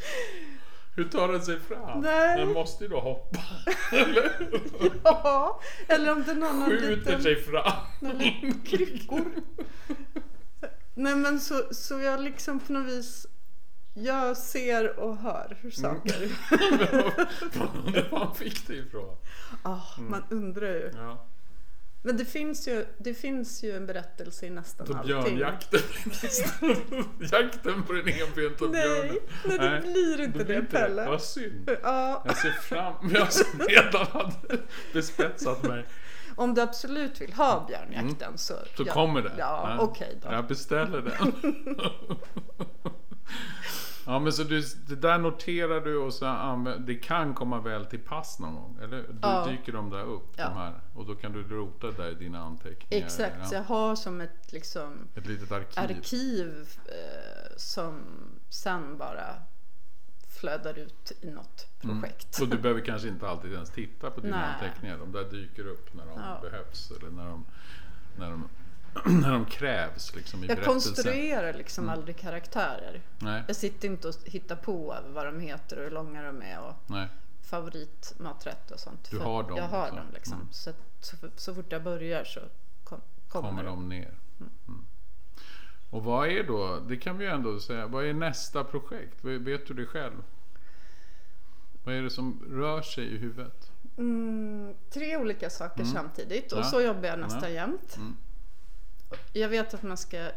Hur 0.97 1.05
tar 1.05 1.29
den 1.33 1.43
sig 1.43 1.61
fram? 1.61 2.01
Nej. 2.01 2.39
Den 2.39 2.53
måste 2.53 2.85
ju 2.85 2.91
då 2.91 3.01
hoppa. 3.01 3.39
Ja, 5.05 5.61
eller 5.89 6.13
om 6.13 6.23
det 6.27 6.35
någon 6.35 6.59
har 6.63 6.71
en 6.71 6.79
Skjuter 6.79 6.97
liten, 6.97 7.23
sig 7.23 7.37
fram. 7.43 7.73
liten 8.19 8.63
kryckor. 8.63 9.25
Nej 10.95 11.15
men 11.17 11.41
så, 11.41 11.63
så 11.71 11.99
jag 12.01 12.21
liksom 12.21 12.61
på 12.61 12.73
något 12.73 12.87
vis, 12.93 13.27
jag 13.95 14.37
ser 14.37 14.99
och 15.01 15.17
hör 15.17 15.57
hur 15.61 15.71
saker. 15.71 16.29
Undrar 16.73 18.11
var 18.11 18.19
han 18.19 18.35
fick 18.35 18.67
det 18.67 18.75
ifrån. 18.75 19.17
Ah, 19.63 19.81
Man 19.99 20.23
undrar 20.31 20.69
ju. 20.75 20.91
Ja. 20.95 21.27
Men 22.07 22.17
det 22.17 22.25
finns 22.25 22.69
ju, 22.69 22.87
det 22.99 23.15
finns 23.15 23.65
ju 23.65 23.77
en 23.77 23.87
berättelse 23.87 24.47
i 24.47 24.51
nästan 24.51 24.87
Så 24.87 24.93
allting. 24.95 25.07
björnjakten. 25.07 25.81
Jakten 27.33 27.83
på 27.83 27.93
den 27.93 28.09
enbenta 28.09 28.65
Nej, 28.65 28.71
björnen. 28.71 29.17
nej, 29.45 29.81
det 29.81 29.81
blir 29.93 30.21
inte 30.25 30.39
det, 30.39 30.45
blir 30.45 30.63
Pelle. 30.63 31.07
Vad 31.07 31.23
synd. 31.23 31.71
Ja, 31.83 32.23
Jag 32.27 32.37
ser 32.37 32.51
fram 32.51 32.95
Jag 33.15 33.33
som 33.33 33.61
redan 33.69 34.07
hade 34.07 34.59
bespetsat 34.93 35.63
mig. 35.63 35.85
om 36.37 36.55
du 36.55 36.61
absolut 36.61 37.21
vill 37.21 37.33
ha 37.33 37.67
björnjakten 37.69 38.39
så... 38.39 38.55
Mm. 38.55 38.67
Så 38.77 38.83
ja, 38.87 38.93
kommer 38.93 39.23
det. 39.23 39.33
Ja, 39.39 39.77
okej 39.81 40.19
då. 40.23 40.33
Jag 40.33 40.47
beställer 40.47 41.01
den. 41.01 41.33
ja 44.07 44.19
men 44.19 44.33
så 44.33 44.43
du, 44.43 44.61
det 44.87 44.97
där 44.97 45.19
noterar 45.19 45.81
du 45.81 45.97
och 45.97 46.15
så 46.15 46.27
använder, 46.27 46.87
det 46.87 46.95
kan 46.95 47.35
komma 47.35 47.61
väl 47.61 47.87
till 47.87 47.99
pass 48.01 48.39
någon 48.39 48.55
gång? 48.55 48.79
Eller? 48.83 48.97
Du 49.03 49.19
Ja. 49.23 49.47
dyker 49.47 49.73
de 49.73 49.91
där 49.91 50.03
upp 50.05 50.33
Ja. 50.37 50.45
de 50.49 50.55
här 50.57 50.75
och 50.95 51.07
då 51.07 51.15
kan 51.15 51.33
du 51.33 51.43
rota 51.43 51.91
där 51.91 52.11
i 52.11 52.15
dina 52.15 52.39
anteckningar. 52.43 53.05
Exakt, 53.07 53.49
så 53.49 53.55
Ja. 53.55 53.59
jag 53.59 53.65
har 53.65 53.97
som 53.97 54.21
ett 54.21 54.53
liksom 54.53 55.09
Ett 55.15 55.27
litet 55.27 55.53
arkiv. 55.53 55.79
arkiv 55.97 56.69
eh, 56.87 57.57
som 57.57 58.01
sen 58.49 58.99
bara 58.99 59.35
flödar 60.41 60.79
ut 60.79 61.13
i 61.21 61.31
något 61.31 61.67
projekt. 61.81 62.39
Och 62.41 62.49
du 62.49 62.59
behöver 62.59 62.81
kanske 62.81 63.09
inte 63.09 63.29
alltid 63.29 63.53
ens 63.53 63.71
titta 63.71 64.11
på 64.11 64.21
dina 64.21 64.37
Nej. 64.37 64.47
anteckningar. 64.55 64.99
De 64.99 65.13
där 65.13 65.25
dyker 65.25 65.67
upp 65.67 65.95
när 65.95 66.07
de 66.07 66.21
Ja. 66.21 66.39
behövs 66.43 66.91
eller 66.91 67.11
när 67.11 67.25
de, 67.29 67.45
när 68.19 68.31
de, 68.31 68.49
när 69.23 69.33
de 69.33 69.45
krävs 69.45 70.15
liksom, 70.17 70.45
i 70.45 70.47
Jag 70.47 70.57
berättelsen. 70.57 70.95
konstruerar 70.95 71.53
liksom 71.53 71.85
Mm. 71.85 71.99
aldrig 71.99 72.17
karaktärer. 72.17 73.01
Nej, 73.19 73.43
Jag 73.47 73.57
sitter 73.57 73.89
inte 73.89 74.09
och 74.09 74.15
hittar 74.25 74.57
på 74.57 74.97
vad 75.09 75.27
de 75.27 75.41
heter 75.41 75.77
och 75.77 75.83
hur 75.85 75.91
långa 75.91 76.23
de 76.23 76.43
är 76.43 76.61
och 76.61 76.75
nej. 76.87 77.09
favoritmaträtt 77.43 78.71
och 78.71 78.81
sånt. 78.81 79.11
Du 79.11 79.19
har 79.19 79.43
dem 79.43 79.57
Jag 79.57 79.69
har 79.69 79.89
dem 79.91 80.07
liksom. 80.15 80.35
Mm. 80.35 80.49
Så, 80.51 80.73
så, 81.37 81.55
fort 81.55 81.73
jag 81.73 81.83
börjar 81.83 82.25
så 82.25 82.41
kom, 82.85 83.01
kommer, 83.29 83.49
kommer 83.49 83.65
de 83.65 83.89
ner. 83.89 84.15
Mm. 84.41 84.85
Och 85.91 86.05
vad 86.05 86.29
är 86.29 86.43
då, 86.45 86.81
det 86.89 86.97
kan 86.97 87.19
vi 87.19 87.25
ju 87.25 87.31
ändå 87.31 87.61
säga, 87.61 87.87
vad 87.87 88.05
är 88.05 88.13
nästa 88.13 88.65
projekt? 88.65 89.25
Vet 89.25 89.67
du 89.67 89.75
det 89.75 89.87
själv? 89.87 90.23
Vad 91.85 91.95
är 91.95 92.03
det 92.03 92.11
som 92.11 92.45
rör 92.51 92.83
sig 92.83 93.05
i 93.05 93.17
huvudet? 93.19 93.71
Mm, 93.99 94.75
tre 94.91 95.17
olika 95.17 95.51
saker 95.51 95.85
samtidigt 95.85 96.53
och 96.53 96.59
Ja. 96.59 96.63
så 96.65 96.81
jobbar 96.81 97.09
jag 97.09 97.19
nästan 97.19 97.43
Ja. 97.43 97.49
jämt. 97.49 97.97
Mm. 97.97 98.17
Jag 99.33 99.49
vet 99.49 99.75
att 99.75 99.83
man 99.83 99.97
ska 99.97 100.31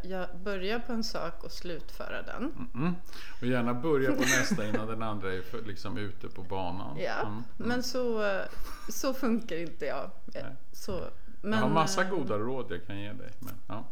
börja 0.43 0.79
på 0.79 0.93
en 0.93 1.03
sak 1.03 1.43
och 1.43 1.51
slutföra 1.51 2.21
den. 2.21 2.69
Mm. 2.73 2.95
Och 3.41 3.47
gärna 3.47 3.73
börja 3.73 4.11
på 4.11 4.21
nästa 4.21 4.65
innan 4.67 4.87
den 4.87 5.01
andra 5.03 5.33
är 5.33 5.41
för, 5.41 5.61
liksom 5.61 5.97
ute 5.97 6.27
på 6.27 6.43
banan. 6.43 6.97
Ja, 6.99 7.21
Mm. 7.21 7.43
men 7.57 7.83
så, 7.83 8.23
eh, 8.25 8.45
så 8.89 9.13
funkar 9.13 9.55
inte 9.55 9.85
jag. 9.85 10.03
Eh, 10.03 10.43
Nej. 10.43 10.55
Så, 10.71 11.03
men, 11.41 11.51
jag 11.59 11.59
har 11.59 11.69
massa 11.69 12.03
eh, 12.03 12.09
goda 12.09 12.37
råd 12.37 12.65
jag 12.71 12.87
kan 12.87 12.99
ge 12.99 13.13
dig. 13.13 13.31
Men, 13.39 13.53
ja. 13.67 13.85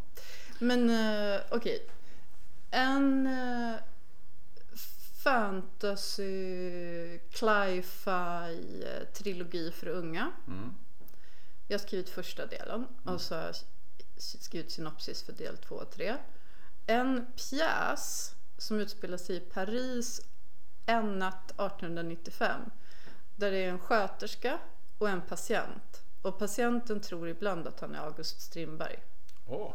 Men 0.60 0.90
eh, 0.90 1.42
okej. 1.52 1.88
En 2.72 3.28
uh, 3.28 3.76
fantasy 5.24 7.20
cli-fi 7.32 8.84
eh, 8.86 9.08
trilogi 9.14 9.72
för 9.72 9.88
unga. 9.88 10.32
mm. 10.48 10.74
Jag 11.68 11.80
har 11.80 11.86
skrivit 11.86 12.10
första 12.10 12.46
delen 12.46 12.88
och 13.04 13.22
så 13.22 13.36
skrivit 14.18 14.72
synopsis 14.72 15.24
för 15.24 15.34
del 15.34 15.58
2 15.58 15.76
och 15.76 15.92
3. 15.92 16.16
En 16.86 17.26
pjäs 17.36 18.36
som 18.58 18.80
utspelar 18.80 19.18
sig 19.18 19.36
i 19.36 19.40
Paris 19.40 20.22
en 20.86 21.20
natt 21.20 21.52
1895. 21.52 22.62
Där 23.36 23.52
det 23.52 23.58
är 23.58 23.70
en 23.70 23.80
sköterska 23.80 24.60
och 24.98 25.10
en 25.10 25.22
patient. 25.22 26.02
Och 26.22 26.40
patienten 26.40 27.02
tror 27.02 27.30
ibland 27.30 27.68
att 27.68 27.80
han 27.80 27.96
är 27.96 28.00
August 28.00 28.42
Strindberg. 28.42 29.00
Åh, 29.48 29.74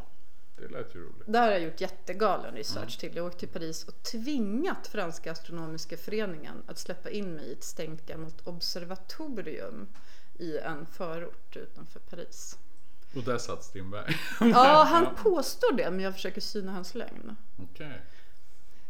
det 0.56 0.68
lät 0.68 0.94
ju 0.94 1.00
roligt. 1.00 1.22
Det 1.26 1.38
här 1.38 1.46
har 1.46 1.52
jag 1.52 1.62
gjort 1.62 1.80
jättegalen 1.80 2.54
research 2.54 2.98
till. 2.98 3.16
Jag 3.16 3.26
åkte 3.26 3.38
till 3.38 3.48
Paris 3.48 3.84
och 3.84 4.02
tvingat 4.02 4.86
Franska 4.86 5.32
Astronomiska 5.32 5.96
Föreningen 5.96 6.62
att 6.66 6.78
släppa 6.78 7.10
in 7.10 7.34
mig 7.34 7.44
i 7.44 7.52
ett 7.52 7.64
stängt 7.64 8.06
gammalt 8.06 8.46
observatorium 8.46 9.88
i 10.38 10.58
en 10.58 10.86
förort 10.86 11.56
utanför 11.56 12.00
Paris. 12.00 12.58
Och 13.14 13.22
där 13.22 13.38
satt 13.38 13.64
Strindberg. 13.64 14.16
Ja, 14.40 14.84
han 14.90 15.14
påstår 15.14 15.72
det, 15.72 15.90
men 15.90 16.00
jag 16.00 16.14
försöker 16.14 16.40
syna 16.40 16.72
hans 16.72 16.94
lögn. 16.94 17.36
Okej. 17.56 18.00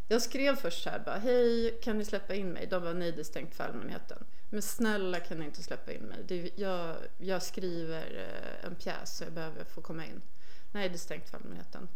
Jag 0.08 0.22
skrev 0.22 0.56
först 0.56 0.82
så 0.82 0.90
här 0.90 0.98
bara, 0.98 1.18
hej 1.18 1.78
kan 1.82 1.98
ni 1.98 2.04
släppa 2.04 2.34
in 2.34 2.52
mig? 2.52 2.66
De 2.66 2.82
var 2.82 2.94
nej 2.94 3.12
det 3.12 3.20
är 3.20 3.24
stängt 3.24 3.54
för 3.54 3.64
allmänheten. 3.64 4.24
Men 4.50 4.62
snälla 4.62 5.20
kan 5.20 5.38
ni 5.38 5.44
inte 5.44 5.62
släppa 5.62 5.92
in 5.92 6.02
mig? 6.02 6.18
Det 6.28 6.50
jag, 6.56 6.96
jag 7.18 7.42
skriver 7.42 8.28
eh, 8.30 8.66
en 8.66 8.74
pjäs 8.74 9.16
så 9.16 9.24
jag 9.24 9.32
behöver 9.32 9.64
få 9.64 9.80
komma 9.80 10.06
in. 10.06 10.22
Nej 10.72 10.88
det 10.88 10.94
är 10.94 10.98
stängt 10.98 11.28
för 11.28 11.36
allmänheten. 11.36 11.88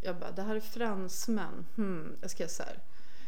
Jag 0.00 0.16
bara, 0.16 0.30
det 0.30 0.42
här 0.42 0.56
är 0.56 0.60
fransmän. 0.60 1.66
Hmm, 1.76 2.16
jag 2.20 2.30
skrev 2.30 2.46
så 2.46 2.62
här. 2.62 2.78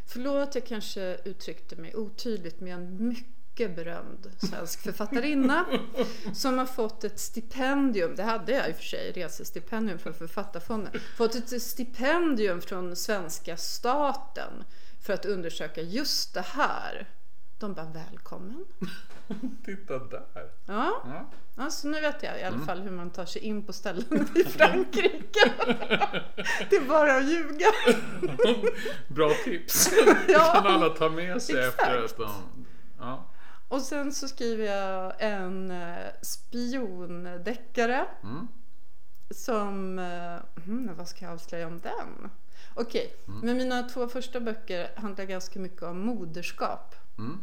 Förlåt 0.07 0.55
jag 0.55 0.67
kanske 0.67 1.19
uttryckte 1.25 1.77
mig 1.77 1.95
otydligt 1.95 2.61
men 2.61 2.69
jag 2.71 2.81
är 2.81 2.85
en 2.85 3.17
mycket 3.51 3.77
berömd 3.77 4.31
svensk 4.39 4.81
författarinna 4.83 5.65
som 6.35 6.59
har 6.59 6.67
fått 6.67 7.05
ett 7.05 7.19
stipendium, 7.21 8.15
det 8.17 8.23
hade 8.23 8.53
jag 8.53 8.69
i 8.69 8.73
och 8.73 8.77
för 8.77 8.83
sig, 8.83 9.13
resestipendium 9.13 9.99
från 9.99 10.15
Författarfonden, 10.15 10.93
fått 11.17 11.35
ett 11.35 11.63
stipendium 11.63 12.61
från 12.61 12.97
svenska 12.97 13.57
staten 13.57 14.65
för 15.01 15.13
att 15.13 15.25
undersöka 15.25 15.81
just 15.83 16.35
det 16.35 16.45
här. 16.47 17.09
De 17.59 17.75
bara 17.75 17.87
välkommen. 17.87 18.65
Titta 19.65 19.99
där. 19.99 20.23
Ja, 20.67 21.03
Ja. 21.05 21.31
ja 21.57 21.71
så 21.71 21.89
nu 21.89 22.01
vet 22.01 22.23
jag 22.23 22.41
i 22.41 22.43
alla 22.43 22.59
fall 22.59 22.81
hur 22.81 22.91
man 22.91 23.11
tar 23.11 23.25
sig 23.27 23.43
in 23.43 23.67
på 23.67 23.73
ställen 23.73 24.29
i 24.35 24.45
Frankrike. 24.45 25.53
Det 26.71 26.77
är 26.77 26.89
bara 26.89 27.17
att 27.17 27.25
ljuga. 27.25 27.67
Bra 29.09 29.31
tips. 29.45 29.91
Det 30.27 30.35
kan 30.35 30.67
alla 30.67 30.89
ta 30.89 31.09
med 31.09 31.43
sig 31.43 31.59
Exakt. 31.59 31.83
efter 31.83 32.05
att 32.05 32.17
de... 32.17 32.31
Ja. 32.99 33.30
Och 33.71 33.83
sen 33.83 34.13
så 34.13 34.29
skriver 34.29 34.65
jag 34.65 35.13
en 35.19 35.71
eh, 35.71 36.07
spiondeckare 36.23 38.07
Mm. 38.23 38.49
som... 39.31 39.99
eh, 39.99 40.63
Hmm, 40.65 40.91
vad 40.97 41.09
ska 41.09 41.25
jag 41.25 41.35
avslöja 41.35 41.67
om 41.67 41.81
den? 41.81 42.31
Okej, 42.75 43.15
men 43.43 43.57
mina 43.57 43.83
två 43.83 44.09
första 44.09 44.41
böcker 44.41 44.91
handlar 44.97 45.25
ganska 45.25 45.61
mycket 45.61 45.83
om 45.83 45.99
moderskap. 46.01 46.95
Mm. 47.19 47.39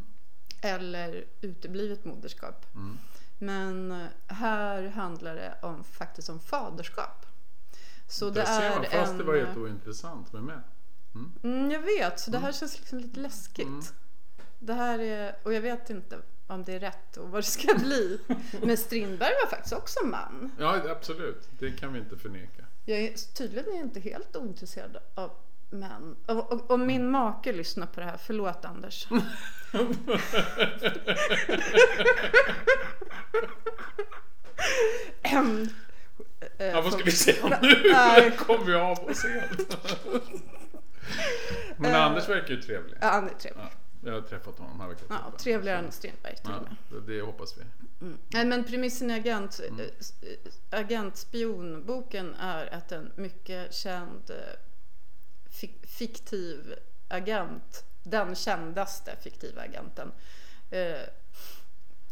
Eller 0.62 1.26
uteblivet 1.42 2.06
moderskap. 2.06 2.66
Mm. 2.76 2.98
Men 3.40 3.92
eh, 3.92 4.08
här 4.28 4.88
handlar 4.88 5.36
det 5.36 5.54
om, 5.62 5.84
faktiskt 5.84 6.30
om 6.30 6.40
faderskap. 6.40 7.26
Så 8.08 8.26
det 8.30 8.32
Där 8.42 8.46
ser 8.60 8.70
man, 8.76 8.84
fast 8.86 9.12
en... 9.12 9.18
det 9.18 9.24
var 9.24 9.36
helt 9.38 9.58
ointressant 9.58 10.34
med 10.34 10.44
mig. 10.44 10.58
Mm, 11.44 11.72
jag 11.72 11.80
vet, 11.82 12.20
så 12.20 12.32
det 12.32 12.38
här 12.38 12.52
känns 12.52 12.78
liksom 12.80 13.00
lite 13.00 13.20
läskigt. 13.20 13.94
Mm. 14.60 14.68
Det 14.68 14.74
här 14.74 15.00
är, 15.00 15.36
och 15.44 15.54
jag 15.54 15.62
vet 15.62 15.90
inte 15.90 16.20
om 16.48 16.64
det 16.64 16.74
är 16.74 16.80
rätt 16.80 17.18
och 17.18 17.30
vad 17.30 17.40
det 17.40 17.46
ska 17.48 17.74
bli. 17.78 18.20
Men 18.62 18.78
Strindberg 18.78 19.34
var 19.44 19.50
faktiskt 19.50 19.74
också 19.76 20.06
man. 20.06 20.52
Ja, 20.60 20.82
absolut. 20.90 21.48
Det 21.60 21.72
kan 21.72 21.94
vi 21.94 22.00
inte 22.00 22.18
förneka. 22.18 22.64
Jag 22.86 23.00
är 23.00 23.34
tydligen 23.34 23.66
är 23.72 23.76
jag 23.76 23.86
inte 23.86 24.00
helt 24.00 24.36
ointresserad 24.36 24.98
av 25.16 25.32
män. 25.70 26.16
Och, 26.26 26.52
och, 26.52 26.72
och 26.72 26.80
min 26.80 27.12
make 27.12 27.52
lyssnar 27.54 27.88
på 27.88 28.00
det 28.00 28.06
här, 28.06 28.18
förlåt 28.18 28.66
Anders. 28.66 29.08
Ehm, 35.24 35.70
eh, 36.58 36.66
Ja, 36.68 36.82
vad 36.82 36.94
ska 36.94 37.04
vi 37.04 37.12
säga 37.12 37.60
nu? 37.62 37.82
Nej. 37.92 38.32
Kom 38.38 38.66
vi 38.66 38.74
av 38.76 39.00
oss 39.00 39.24
helt. 39.26 39.78
Men 41.78 41.92
Eh. 41.92 42.06
Anders 42.06 42.30
verkar 42.30 42.54
ju 42.54 42.62
trevlig. 42.62 42.98
Ja, 43.02 43.08
han 43.08 43.30
är 43.30 43.34
trevlig. 43.34 43.64
Ja, 43.64 43.70
jag 44.02 44.14
har 44.14 44.22
träffat 44.22 44.58
honom. 44.60 44.80
Han 44.80 44.90
verkar 44.90 45.06
Ja, 45.10 45.32
trevligare 45.38 45.80
än 45.80 45.92
Strindberg 45.92 46.36
till 46.36 46.46
och 46.46 46.52
Ja, 46.56 46.62
med. 46.92 47.04
det, 47.04 47.14
det 47.14 47.22
hoppas 47.22 47.58
vi. 47.58 47.62
Mm. 48.06 48.18
Nej, 48.30 48.46
men 48.46 48.64
premissen 48.64 49.12
i 49.12 49.14
agent, 49.14 49.60
Mm. 49.68 49.80
eh, 49.80 49.86
s- 50.00 50.14
eh, 50.22 50.80
agentspionboken 50.80 52.36
är 52.36 52.74
att 52.74 52.92
en 52.92 53.12
mycket 53.16 53.74
känd 53.74 54.30
eh, 54.30 54.36
fik- 55.50 55.88
fiktiv 55.88 56.74
agent, 57.08 57.84
den 58.04 58.36
kändaste 58.36 59.16
fiktiva 59.22 59.62
agenten, 59.62 60.12
eh, 60.72 60.98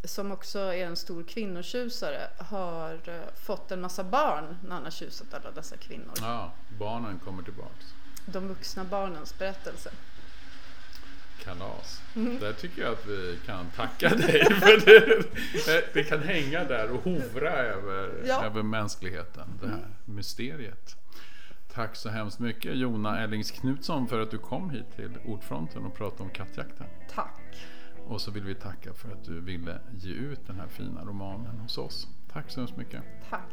som 0.03 0.31
också 0.31 0.59
är 0.59 0.85
en 0.85 0.95
stor 0.95 1.23
kvinnotjusare, 1.23 2.27
har 2.37 2.99
fått 3.35 3.71
en 3.71 3.81
massa 3.81 4.03
barn 4.03 4.57
när 4.63 4.75
han 4.75 4.83
har 4.83 4.91
tjusat 4.91 5.33
alla 5.33 5.51
dessa 5.51 5.77
kvinnor. 5.77 6.13
Ja, 6.21 6.51
barnen 6.79 7.19
kommer 7.19 7.43
tillbaks. 7.43 7.85
De 8.25 8.47
vuxna 8.47 8.83
barnens 8.83 9.37
berättelse. 9.37 9.91
Kalas. 11.43 12.01
Mm. 12.15 12.39
Där 12.39 12.53
tycker 12.53 12.81
jag 12.81 12.91
att 12.93 13.05
vi 13.07 13.39
kan 13.45 13.65
tacka 13.75 14.09
dig. 14.09 14.45
För 14.51 14.85
det, 14.85 15.93
det 15.93 16.03
kan 16.03 16.23
hänga 16.23 16.63
där 16.63 16.91
och 16.91 17.03
hovra 17.03 17.49
över, 17.51 18.23
Ja. 18.27 18.43
över 18.45 18.63
mänskligheten. 18.63 19.47
Det 19.61 19.67
här 19.67 19.87
mysteriet. 20.05 20.95
Tack 21.73 21.95
så 21.95 22.09
hemskt 22.09 22.39
mycket 22.39 22.75
Jona 22.77 23.19
Ellings 23.19 23.51
Knutsson 23.51 24.07
för 24.07 24.19
att 24.19 24.31
du 24.31 24.37
kom 24.37 24.69
hit 24.69 24.85
till 24.95 25.17
Ordfronten 25.25 25.85
och 25.85 25.95
pratade 25.95 26.23
om 26.23 26.29
kattjakten. 26.29 26.87
Tack! 27.15 27.41
Och 28.07 28.21
så 28.21 28.31
vill 28.31 28.43
vi 28.43 28.55
tacka 28.55 28.93
för 28.93 29.11
att 29.11 29.23
du 29.25 29.41
ville 29.41 29.79
ge 29.93 30.13
ut 30.13 30.47
den 30.47 30.55
här 30.55 30.67
fina 30.67 31.05
romanen 31.05 31.59
hos 31.59 31.77
oss. 31.77 32.07
Tack 32.33 32.49
så 32.51 32.59
hemskt 32.59 32.77
mycket. 32.77 33.01
Tack! 33.29 33.49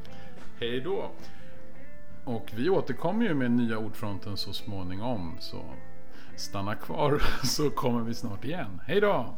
Hej 0.60 0.80
då! 0.80 1.10
Och 2.24 2.52
vi 2.56 2.70
återkommer 2.70 3.24
ju 3.26 3.34
med 3.34 3.50
nya 3.50 3.78
Ordfronten 3.78 4.36
så 4.36 4.52
småningom. 4.52 5.36
Så 5.40 5.64
Stanna 6.36 6.74
kvar 6.74 7.22
så 7.46 7.70
kommer 7.70 8.00
vi 8.00 8.14
snart 8.14 8.44
igen. 8.44 8.80
Hej 8.86 9.00
då! 9.00 9.36